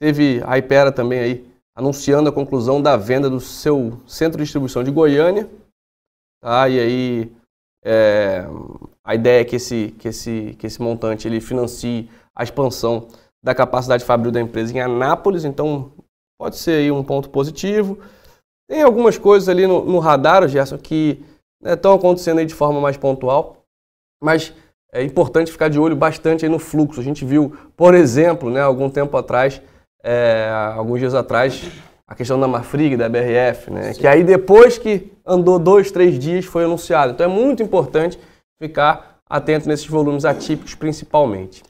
teve 0.00 0.42
a 0.44 0.58
Ipera 0.58 0.92
também 0.92 1.20
aí 1.20 1.52
anunciando 1.74 2.28
a 2.28 2.32
conclusão 2.32 2.82
da 2.82 2.96
venda 2.96 3.30
do 3.30 3.40
seu 3.40 4.00
centro 4.06 4.38
de 4.38 4.44
distribuição 4.44 4.84
de 4.84 4.90
Goiânia. 4.90 5.48
Tá? 6.40 6.68
E 6.68 6.78
aí 6.78 7.32
é, 7.84 8.44
a 9.04 9.14
ideia 9.14 9.40
é 9.40 9.44
que 9.44 9.56
esse, 9.56 9.94
que, 9.98 10.08
esse, 10.08 10.54
que 10.58 10.66
esse 10.66 10.80
montante 10.80 11.26
ele 11.26 11.40
financie 11.40 12.10
a 12.34 12.42
expansão 12.42 13.08
da 13.42 13.54
capacidade 13.54 14.04
fabril 14.04 14.30
da 14.30 14.40
empresa 14.40 14.72
em 14.72 14.80
Anápolis, 14.80 15.44
então 15.44 15.92
pode 16.38 16.56
ser 16.56 16.72
aí 16.72 16.90
um 16.92 17.02
ponto 17.02 17.28
positivo. 17.30 17.98
Tem 18.68 18.82
algumas 18.82 19.18
coisas 19.18 19.48
ali 19.48 19.66
no, 19.66 19.84
no 19.84 19.98
radar, 19.98 20.46
Gerson, 20.48 20.78
que 20.78 21.24
estão 21.64 21.92
né, 21.92 21.98
acontecendo 21.98 22.38
aí 22.38 22.46
de 22.46 22.54
forma 22.54 22.80
mais 22.80 22.96
pontual, 22.96 23.64
mas 24.22 24.54
é 24.92 25.02
importante 25.02 25.50
ficar 25.50 25.68
de 25.68 25.78
olho 25.78 25.96
bastante 25.96 26.46
no 26.48 26.58
fluxo. 26.58 27.00
A 27.00 27.04
gente 27.04 27.24
viu, 27.24 27.56
por 27.74 27.94
exemplo, 27.94 28.50
né, 28.50 28.60
algum 28.60 28.90
tempo 28.90 29.16
atrás, 29.16 29.60
é, 30.04 30.50
alguns 30.74 31.00
dias 31.00 31.14
atrás, 31.14 31.62
a 32.06 32.14
questão 32.14 32.38
da 32.38 32.46
Marfrig, 32.46 32.96
da 32.96 33.08
BRF, 33.08 33.70
né, 33.70 33.94
que 33.94 34.06
aí 34.06 34.22
depois 34.22 34.76
que 34.76 35.10
andou 35.26 35.58
dois, 35.58 35.90
três 35.90 36.18
dias 36.18 36.44
foi 36.44 36.64
anunciado. 36.64 37.12
Então 37.12 37.24
é 37.24 37.28
muito 37.28 37.62
importante 37.62 38.18
ficar 38.60 39.18
atento 39.28 39.66
nesses 39.66 39.86
volumes 39.86 40.26
atípicos 40.26 40.74
principalmente. 40.74 41.62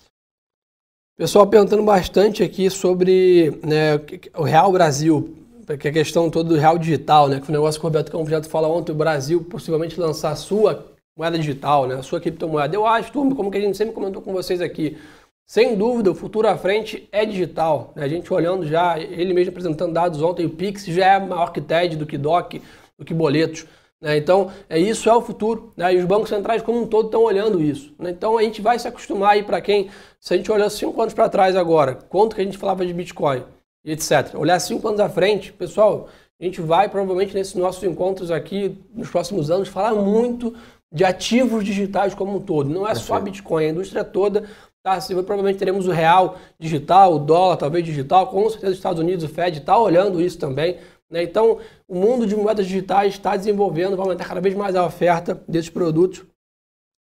Pessoal 1.17 1.47
perguntando 1.47 1.85
bastante 1.85 2.43
aqui 2.43 2.69
sobre 2.69 3.61
né, 3.63 4.01
o 4.35 4.43
Real 4.43 4.73
Brasil, 4.73 5.37
que 5.79 5.87
é 5.87 5.91
a 5.91 5.95
questão 5.95 6.29
toda 6.29 6.49
do 6.49 6.57
Real 6.57 6.77
Digital, 6.77 7.29
né, 7.29 7.39
que 7.39 7.49
o 7.49 7.53
negócio 7.53 7.81
que 7.81 7.87
o 7.87 7.89
Roberto 7.89 8.11
Campos 8.11 8.31
já 8.31 8.43
falou 8.43 8.77
ontem, 8.77 8.91
o 8.91 8.97
Brasil 8.97 9.45
possivelmente 9.45 10.01
lançar 10.01 10.33
a 10.33 10.37
sua 10.37 10.92
moeda 11.17 11.39
digital, 11.39 11.87
né? 11.87 11.97
a 11.97 12.03
sua 12.03 12.21
criptomoeda. 12.21 12.75
Eu 12.75 12.87
acho, 12.87 13.13
turma, 13.13 13.35
como 13.35 13.51
que 13.51 13.59
a 13.59 13.61
gente 13.61 13.77
sempre 13.77 13.95
comentou 13.95 14.23
com 14.23 14.33
vocês 14.33 14.61
aqui, 14.61 14.99
sem 15.47 15.77
dúvida, 15.77 16.11
o 16.11 16.15
futuro 16.15 16.49
à 16.49 16.57
frente 16.57 17.09
é 17.13 17.25
digital. 17.25 17.93
Né? 17.95 18.05
A 18.05 18.09
gente 18.09 18.33
olhando 18.33 18.67
já, 18.67 18.99
ele 18.99 19.35
mesmo 19.35 19.51
apresentando 19.51 19.93
dados 19.93 20.23
ontem, 20.23 20.47
o 20.47 20.51
Pix 20.51 20.87
já 20.87 21.15
é 21.15 21.19
maior 21.19 21.53
que 21.53 21.61
TED, 21.61 21.97
do 21.97 22.07
que 22.07 22.17
DOC, 22.17 22.63
do 22.99 23.05
que 23.05 23.13
boletos. 23.13 23.67
Né? 24.01 24.17
Então, 24.17 24.51
é, 24.69 24.79
isso 24.79 25.09
é 25.09 25.15
o 25.15 25.21
futuro. 25.21 25.73
Né? 25.77 25.95
E 25.95 25.99
os 25.99 26.05
bancos 26.05 26.29
centrais 26.29 26.63
como 26.63 26.81
um 26.81 26.87
todo 26.87 27.07
estão 27.07 27.23
olhando 27.23 27.61
isso. 27.61 27.95
Né? 27.99 28.11
Então, 28.11 28.39
a 28.39 28.43
gente 28.43 28.63
vai 28.63 28.79
se 28.79 28.89
acostumar 28.89 29.33
aí 29.33 29.43
para 29.43 29.61
quem, 29.61 29.91
se 30.19 30.33
a 30.33 30.37
gente 30.37 30.51
olhar 30.51 30.71
cinco 30.71 31.01
anos 31.01 31.13
para 31.13 31.29
trás 31.29 31.55
agora, 31.55 31.95
quanto 31.95 32.35
que 32.35 32.41
a 32.41 32.45
gente 32.45 32.57
falava 32.57 32.87
de 32.87 32.93
Bitcoin 32.95 33.43
etc. 33.85 34.35
Olhar 34.35 34.59
cinco 34.61 34.87
anos 34.89 35.01
à 35.01 35.09
frente, 35.09 35.53
pessoal, 35.53 36.09
a 36.41 36.45
gente 36.45 36.61
vai 36.61 36.89
provavelmente 36.89 37.35
nesses 37.35 37.55
nossos 37.55 37.83
encontros 37.83 38.31
aqui, 38.31 38.79
nos 38.95 39.11
próximos 39.11 39.51
anos, 39.51 39.69
falar 39.69 39.95
muito 39.95 40.55
de 40.93 41.05
ativos 41.05 41.65
digitais 41.65 42.15
como 42.15 42.37
um 42.37 42.41
todo. 42.41 42.69
Não 42.69 42.87
é 42.87 42.95
só 42.95 43.19
Bitcoin, 43.19 43.65
a 43.65 43.69
indústria 43.71 44.05
toda 44.05 44.45
Tá, 44.83 45.01
se, 45.01 45.15
provavelmente 45.15 45.61
teremos 45.61 45.87
o 45.87 45.93
real 45.93 46.39
digital, 46.59 47.15
o 47.15 47.19
dólar 47.21 47.57
talvez 47.57 47.85
digital, 47.85 48.27
com 48.27 48.51
certeza 48.51 48.73
os 48.73 48.79
Estados 48.79 49.01
Unidos, 49.01 49.25
o 49.25 49.29
Fed 49.29 49.59
está 49.59 49.79
olhando 49.79 50.21
isso 50.21 50.37
também. 50.39 50.77
Né? 51.09 51.23
Então, 51.23 51.61
o 51.87 51.95
mundo 51.95 52.27
de 52.27 52.35
moedas 52.35 52.67
digitais 52.67 53.15
está 53.15 53.37
desenvolvendo, 53.37 53.97
vai 53.97 54.07
aumentar 54.07 54.27
cada 54.27 54.41
vez 54.41 54.57
mais 54.57 54.75
a 54.75 54.85
oferta 54.85 55.41
desses 55.47 55.71
produtos. 55.71 56.25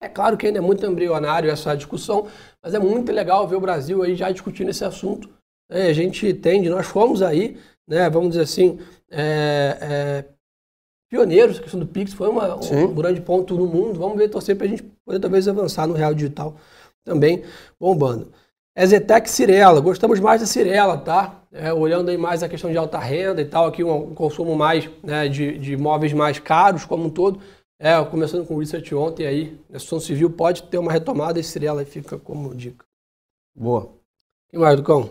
É 0.02 0.08
claro 0.08 0.38
que 0.38 0.46
ainda 0.46 0.58
é 0.58 0.62
muito 0.62 0.86
embrionário 0.86 1.50
essa 1.50 1.76
discussão, 1.76 2.26
mas 2.62 2.72
é 2.72 2.78
muito 2.78 3.12
legal 3.12 3.46
ver 3.46 3.56
o 3.56 3.60
Brasil 3.60 4.02
aí 4.02 4.14
já 4.14 4.30
discutindo 4.30 4.70
esse 4.70 4.84
assunto. 4.84 5.28
É, 5.70 5.88
a 5.88 5.92
gente 5.92 6.26
entende, 6.26 6.70
nós 6.70 6.86
fomos 6.86 7.20
aí, 7.20 7.58
né, 7.86 8.08
vamos 8.08 8.30
dizer 8.30 8.42
assim, 8.42 8.78
é, 9.10 9.78
é, 9.80 10.24
pioneiros, 11.16 11.58
a 11.58 11.62
questão 11.62 11.80
do 11.80 11.86
Pix 11.86 12.12
foi 12.12 12.28
uma, 12.28 12.56
um 12.56 12.94
grande 12.94 13.20
ponto 13.20 13.56
no 13.56 13.66
mundo. 13.66 13.98
Vamos 13.98 14.18
ver, 14.18 14.28
torcer 14.28 14.56
para 14.56 14.66
a 14.66 14.68
gente 14.68 14.82
poder 15.04 15.18
talvez 15.18 15.48
avançar 15.48 15.86
no 15.86 15.94
real 15.94 16.12
digital 16.12 16.56
também 17.02 17.42
bombando. 17.80 18.30
Ezetec 18.76 19.30
Cirela, 19.30 19.80
gostamos 19.80 20.20
mais 20.20 20.42
da 20.42 20.46
Cirela, 20.46 20.98
tá? 20.98 21.42
É, 21.50 21.72
olhando 21.72 22.10
aí 22.10 22.18
mais 22.18 22.42
a 22.42 22.48
questão 22.48 22.70
de 22.70 22.76
alta 22.76 22.98
renda 22.98 23.40
e 23.40 23.46
tal, 23.46 23.66
aqui 23.66 23.82
um, 23.82 24.10
um 24.10 24.14
consumo 24.14 24.54
mais 24.54 24.90
né, 25.02 25.28
de, 25.28 25.56
de 25.56 25.72
imóveis 25.72 26.12
mais 26.12 26.38
caros 26.38 26.84
como 26.84 27.04
um 27.04 27.10
todo. 27.10 27.40
É, 27.78 28.02
começando 28.04 28.46
com 28.46 28.54
o 28.54 28.58
research 28.58 28.94
ontem 28.94 29.26
aí, 29.26 29.60
a 29.70 29.74
construção 29.74 30.00
civil 30.00 30.30
pode 30.30 30.64
ter 30.64 30.78
uma 30.78 30.92
retomada 30.92 31.40
e 31.40 31.44
Cirela 31.44 31.84
fica 31.84 32.18
como 32.18 32.54
dica. 32.54 32.84
Boa. 33.54 33.84
O 33.84 34.50
que 34.50 34.58
mais, 34.58 34.76
Ducão? 34.76 35.10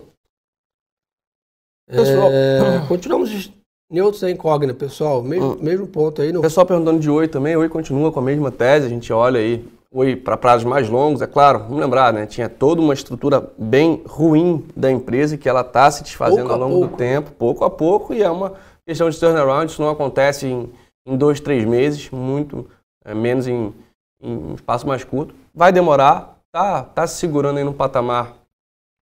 Pessoal, 1.87 2.29
é, 2.31 2.87
continuamos 2.87 3.51
neutros 3.95 4.21
da 4.21 4.29
incógnita, 4.29 4.73
pessoal. 4.73 5.23
Mesmo, 5.23 5.53
hum. 5.53 5.57
mesmo 5.59 5.87
ponto 5.87 6.21
aí. 6.21 6.31
No... 6.31 6.41
Pessoal 6.41 6.65
perguntando 6.65 6.99
de 6.99 7.09
Oi 7.09 7.27
também. 7.27 7.55
Oi 7.55 7.69
continua 7.69 8.11
com 8.11 8.19
a 8.19 8.23
mesma 8.23 8.51
tese. 8.51 8.85
A 8.85 8.89
gente 8.89 9.11
olha 9.11 9.39
aí. 9.39 9.65
Oi 9.91 10.15
para 10.15 10.35
prazos 10.35 10.65
mais 10.65 10.89
longos, 10.89 11.21
é 11.21 11.27
claro. 11.27 11.59
Vamos 11.59 11.79
lembrar, 11.79 12.11
né? 12.11 12.25
Tinha 12.25 12.49
toda 12.49 12.81
uma 12.81 12.93
estrutura 12.93 13.49
bem 13.57 14.03
ruim 14.05 14.65
da 14.75 14.91
empresa 14.91 15.37
que 15.37 15.47
ela 15.47 15.61
está 15.61 15.89
se 15.89 16.03
desfazendo 16.03 16.47
pouco 16.47 16.53
ao 16.53 16.69
longo 16.69 16.87
do 16.87 16.97
tempo, 16.97 17.31
pouco 17.31 17.63
a 17.63 17.69
pouco, 17.69 18.13
e 18.13 18.21
é 18.21 18.29
uma 18.29 18.53
questão 18.85 19.09
de 19.09 19.17
turnaround. 19.17 19.71
Isso 19.71 19.81
não 19.81 19.89
acontece 19.89 20.47
em 20.47 20.69
em 21.05 21.15
dois, 21.15 21.39
três 21.39 21.63
meses, 21.65 22.09
muito 22.09 22.67
é, 23.03 23.13
menos 23.13 23.47
em, 23.47 23.73
em, 24.21 24.35
um 24.35 24.55
espaço 24.55 24.87
mais 24.87 25.03
curto. 25.03 25.35
Vai 25.53 25.71
demorar, 25.71 26.39
tá, 26.51 26.83
tá 26.83 27.05
se 27.05 27.17
segurando 27.17 27.57
aí 27.57 27.63
num 27.63 27.73
patamar 27.73 28.35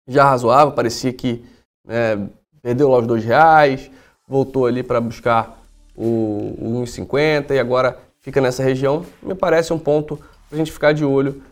já 0.09 0.24
razoável, 0.24 0.74
parecia 0.74 1.12
que 1.12 1.44
né, 1.87 2.29
perdeu 2.62 2.88
lá 2.88 2.98
os 2.98 3.07
dois 3.07 3.24
reais, 3.24 3.90
voltou 4.31 4.66
ali 4.66 4.85
para 4.85 5.01
buscar 5.01 5.61
o, 5.97 6.55
o 6.57 6.85
1,50 6.85 7.51
e 7.51 7.59
agora 7.59 7.99
fica 8.21 8.40
nessa 8.40 8.62
região. 8.62 9.05
Me 9.21 9.35
parece 9.35 9.73
um 9.73 9.79
ponto 9.79 10.16
para 10.49 10.55
a 10.55 10.57
gente 10.57 10.71
ficar 10.71 10.93
de 10.93 11.05
olho 11.05 11.43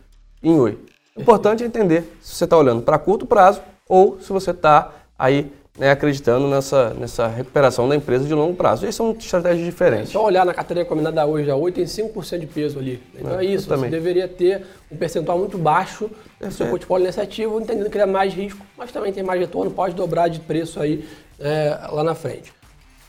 em 0.40 0.58
Oi. 0.60 0.78
O 1.16 1.20
importante 1.20 1.64
é 1.64 1.66
entender 1.66 2.04
se 2.22 2.36
você 2.36 2.44
está 2.44 2.56
olhando 2.56 2.80
para 2.80 2.96
curto 2.96 3.26
prazo 3.26 3.60
ou 3.88 4.20
se 4.20 4.32
você 4.32 4.52
está 4.52 4.92
aí 5.18 5.50
né, 5.76 5.90
acreditando 5.90 6.46
nessa, 6.46 6.90
nessa 6.94 7.26
recuperação 7.26 7.88
da 7.88 7.96
empresa 7.96 8.24
de 8.24 8.32
longo 8.32 8.54
prazo. 8.54 8.86
E 8.86 8.92
são 8.92 9.10
estratégias 9.10 9.64
diferentes. 9.64 10.10
É 10.10 10.12
só 10.12 10.24
olhar 10.24 10.46
na 10.46 10.54
carteira 10.54 10.84
combinada 10.84 11.26
hoje, 11.26 11.50
a 11.50 11.56
8 11.56 11.74
tem 11.74 11.84
5% 11.84 12.38
de 12.38 12.46
peso 12.46 12.78
ali. 12.78 13.02
Então 13.12 13.40
é, 13.40 13.44
é 13.44 13.48
isso, 13.48 13.68
você 13.68 13.88
deveria 13.88 14.28
ter 14.28 14.64
um 14.88 14.96
percentual 14.96 15.36
muito 15.36 15.58
baixo 15.58 16.08
no 16.40 16.52
seu 16.52 16.68
portfólio 16.68 17.06
nesse 17.06 17.20
ativo, 17.20 17.60
entendendo 17.60 17.90
que 17.90 17.96
ele 17.96 18.04
é 18.04 18.06
mais 18.06 18.32
risco, 18.32 18.64
mas 18.76 18.92
também 18.92 19.12
tem 19.12 19.24
mais 19.24 19.40
retorno, 19.40 19.72
pode 19.72 19.94
dobrar 19.94 20.28
de 20.28 20.38
preço 20.38 20.80
aí 20.80 21.04
é, 21.40 21.76
lá 21.90 22.04
na 22.04 22.14
frente. 22.14 22.57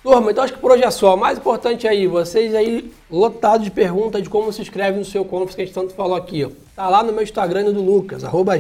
Turma, 0.02 0.32
então 0.32 0.46
acho 0.46 0.54
que 0.54 0.60
por 0.60 0.72
hoje 0.72 0.84
é 0.84 0.92
só. 0.92 1.14
O 1.14 1.18
mais 1.18 1.38
importante 1.38 1.86
aí, 1.86 2.08
vocês 2.08 2.56
aí 2.56 2.90
lotados 3.12 3.66
de 3.66 3.72
perguntas 3.72 4.24
de 4.24 4.30
como 4.30 4.52
se 4.54 4.62
inscreve 4.62 4.98
no 4.98 5.04
seu 5.04 5.26
conference 5.26 5.58
que 5.58 5.62
a 5.62 5.66
gente 5.66 5.74
tanto 5.74 5.94
falou 5.94 6.16
aqui. 6.16 6.46
Ó. 6.46 6.50
Tá 6.74 6.88
lá 6.88 7.04
no 7.04 7.12
meu 7.12 7.22
Instagram 7.22 7.66
do 7.66 7.82
Lucas, 7.82 8.24
arroba 8.24 8.54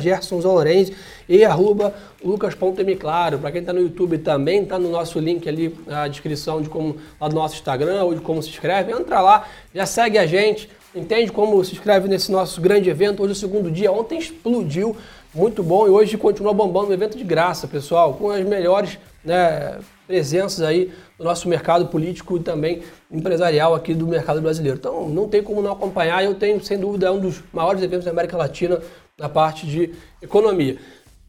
e 1.29 1.45
arroba 1.45 1.93
lucas.mclaro. 2.21 3.39
Para 3.39 3.51
quem 3.53 3.61
está 3.61 3.71
no 3.71 3.79
YouTube 3.79 4.17
também, 4.17 4.65
tá 4.65 4.77
no 4.77 4.89
nosso 4.89 5.17
link 5.17 5.47
ali, 5.47 5.73
a 5.87 6.09
descrição 6.09 6.61
de 6.61 6.67
como, 6.67 6.97
lá 7.21 7.29
do 7.29 7.35
nosso 7.35 7.55
Instagram 7.55 8.03
ou 8.03 8.13
de 8.13 8.19
como 8.19 8.43
se 8.43 8.49
inscreve. 8.49 8.91
Entra 8.91 9.21
lá, 9.21 9.47
já 9.73 9.85
segue 9.85 10.17
a 10.17 10.25
gente, 10.25 10.69
entende 10.93 11.31
como 11.31 11.63
se 11.63 11.71
inscreve 11.71 12.09
nesse 12.09 12.29
nosso 12.29 12.59
grande 12.59 12.89
evento. 12.89 13.23
Hoje 13.23 13.31
é 13.31 13.35
o 13.35 13.39
segundo 13.39 13.71
dia, 13.71 13.89
ontem 13.89 14.19
explodiu, 14.19 14.93
muito 15.33 15.63
bom. 15.63 15.87
E 15.87 15.89
hoje 15.89 16.17
continua 16.17 16.53
bombando 16.53 16.89
um 16.89 16.93
evento 16.93 17.17
de 17.17 17.23
graça, 17.23 17.65
pessoal, 17.65 18.15
com 18.15 18.29
as 18.29 18.45
melhores 18.45 18.99
né, 19.23 19.79
presenças 20.07 20.61
aí 20.61 20.91
do 21.17 21.23
nosso 21.23 21.47
mercado 21.47 21.87
político 21.87 22.37
e 22.37 22.39
também 22.39 22.81
empresarial 23.11 23.75
aqui 23.75 23.93
do 23.93 24.07
mercado 24.07 24.41
brasileiro. 24.41 24.77
Então 24.77 25.07
não 25.09 25.27
tem 25.27 25.43
como 25.43 25.61
não 25.61 25.71
acompanhar, 25.71 26.23
eu 26.23 26.35
tenho 26.35 26.63
sem 26.63 26.77
dúvida 26.77 27.07
é 27.07 27.11
um 27.11 27.19
dos 27.19 27.43
maiores 27.53 27.81
eventos 27.83 28.05
da 28.05 28.11
América 28.11 28.37
Latina 28.37 28.79
na 29.17 29.29
parte 29.29 29.65
de 29.65 29.91
economia. 30.21 30.77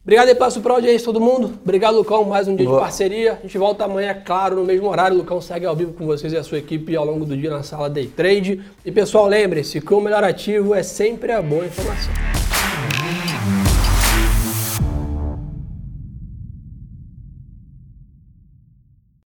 Obrigado 0.03 0.29
aí 0.29 0.35
pela 0.35 0.49
sua 0.49 0.71
audiência, 0.71 1.05
todo 1.05 1.21
mundo. 1.21 1.59
Obrigado, 1.63 1.95
Lucão, 1.95 2.23
mais 2.23 2.47
um 2.47 2.55
dia 2.55 2.65
Boa. 2.65 2.79
de 2.79 2.83
parceria. 2.85 3.33
A 3.33 3.41
gente 3.43 3.55
volta 3.55 3.85
amanhã, 3.85 4.19
claro, 4.25 4.55
no 4.55 4.63
mesmo 4.63 4.89
horário. 4.89 5.15
O 5.15 5.19
Lucão 5.19 5.39
segue 5.39 5.67
ao 5.67 5.75
vivo 5.75 5.93
com 5.93 6.07
vocês 6.07 6.33
e 6.33 6.37
a 6.37 6.43
sua 6.43 6.57
equipe 6.57 6.95
ao 6.95 7.05
longo 7.05 7.23
do 7.23 7.37
dia 7.37 7.51
na 7.51 7.61
sala 7.61 7.87
Day 7.87 8.07
Trade. 8.07 8.61
E 8.83 8.91
pessoal, 8.91 9.27
lembre-se 9.27 9.79
que 9.79 9.93
o 9.93 10.01
melhor 10.01 10.23
ativo 10.23 10.73
é 10.73 10.81
sempre 10.81 11.31
a 11.31 11.39
boa 11.39 11.67
informação. 11.67 12.40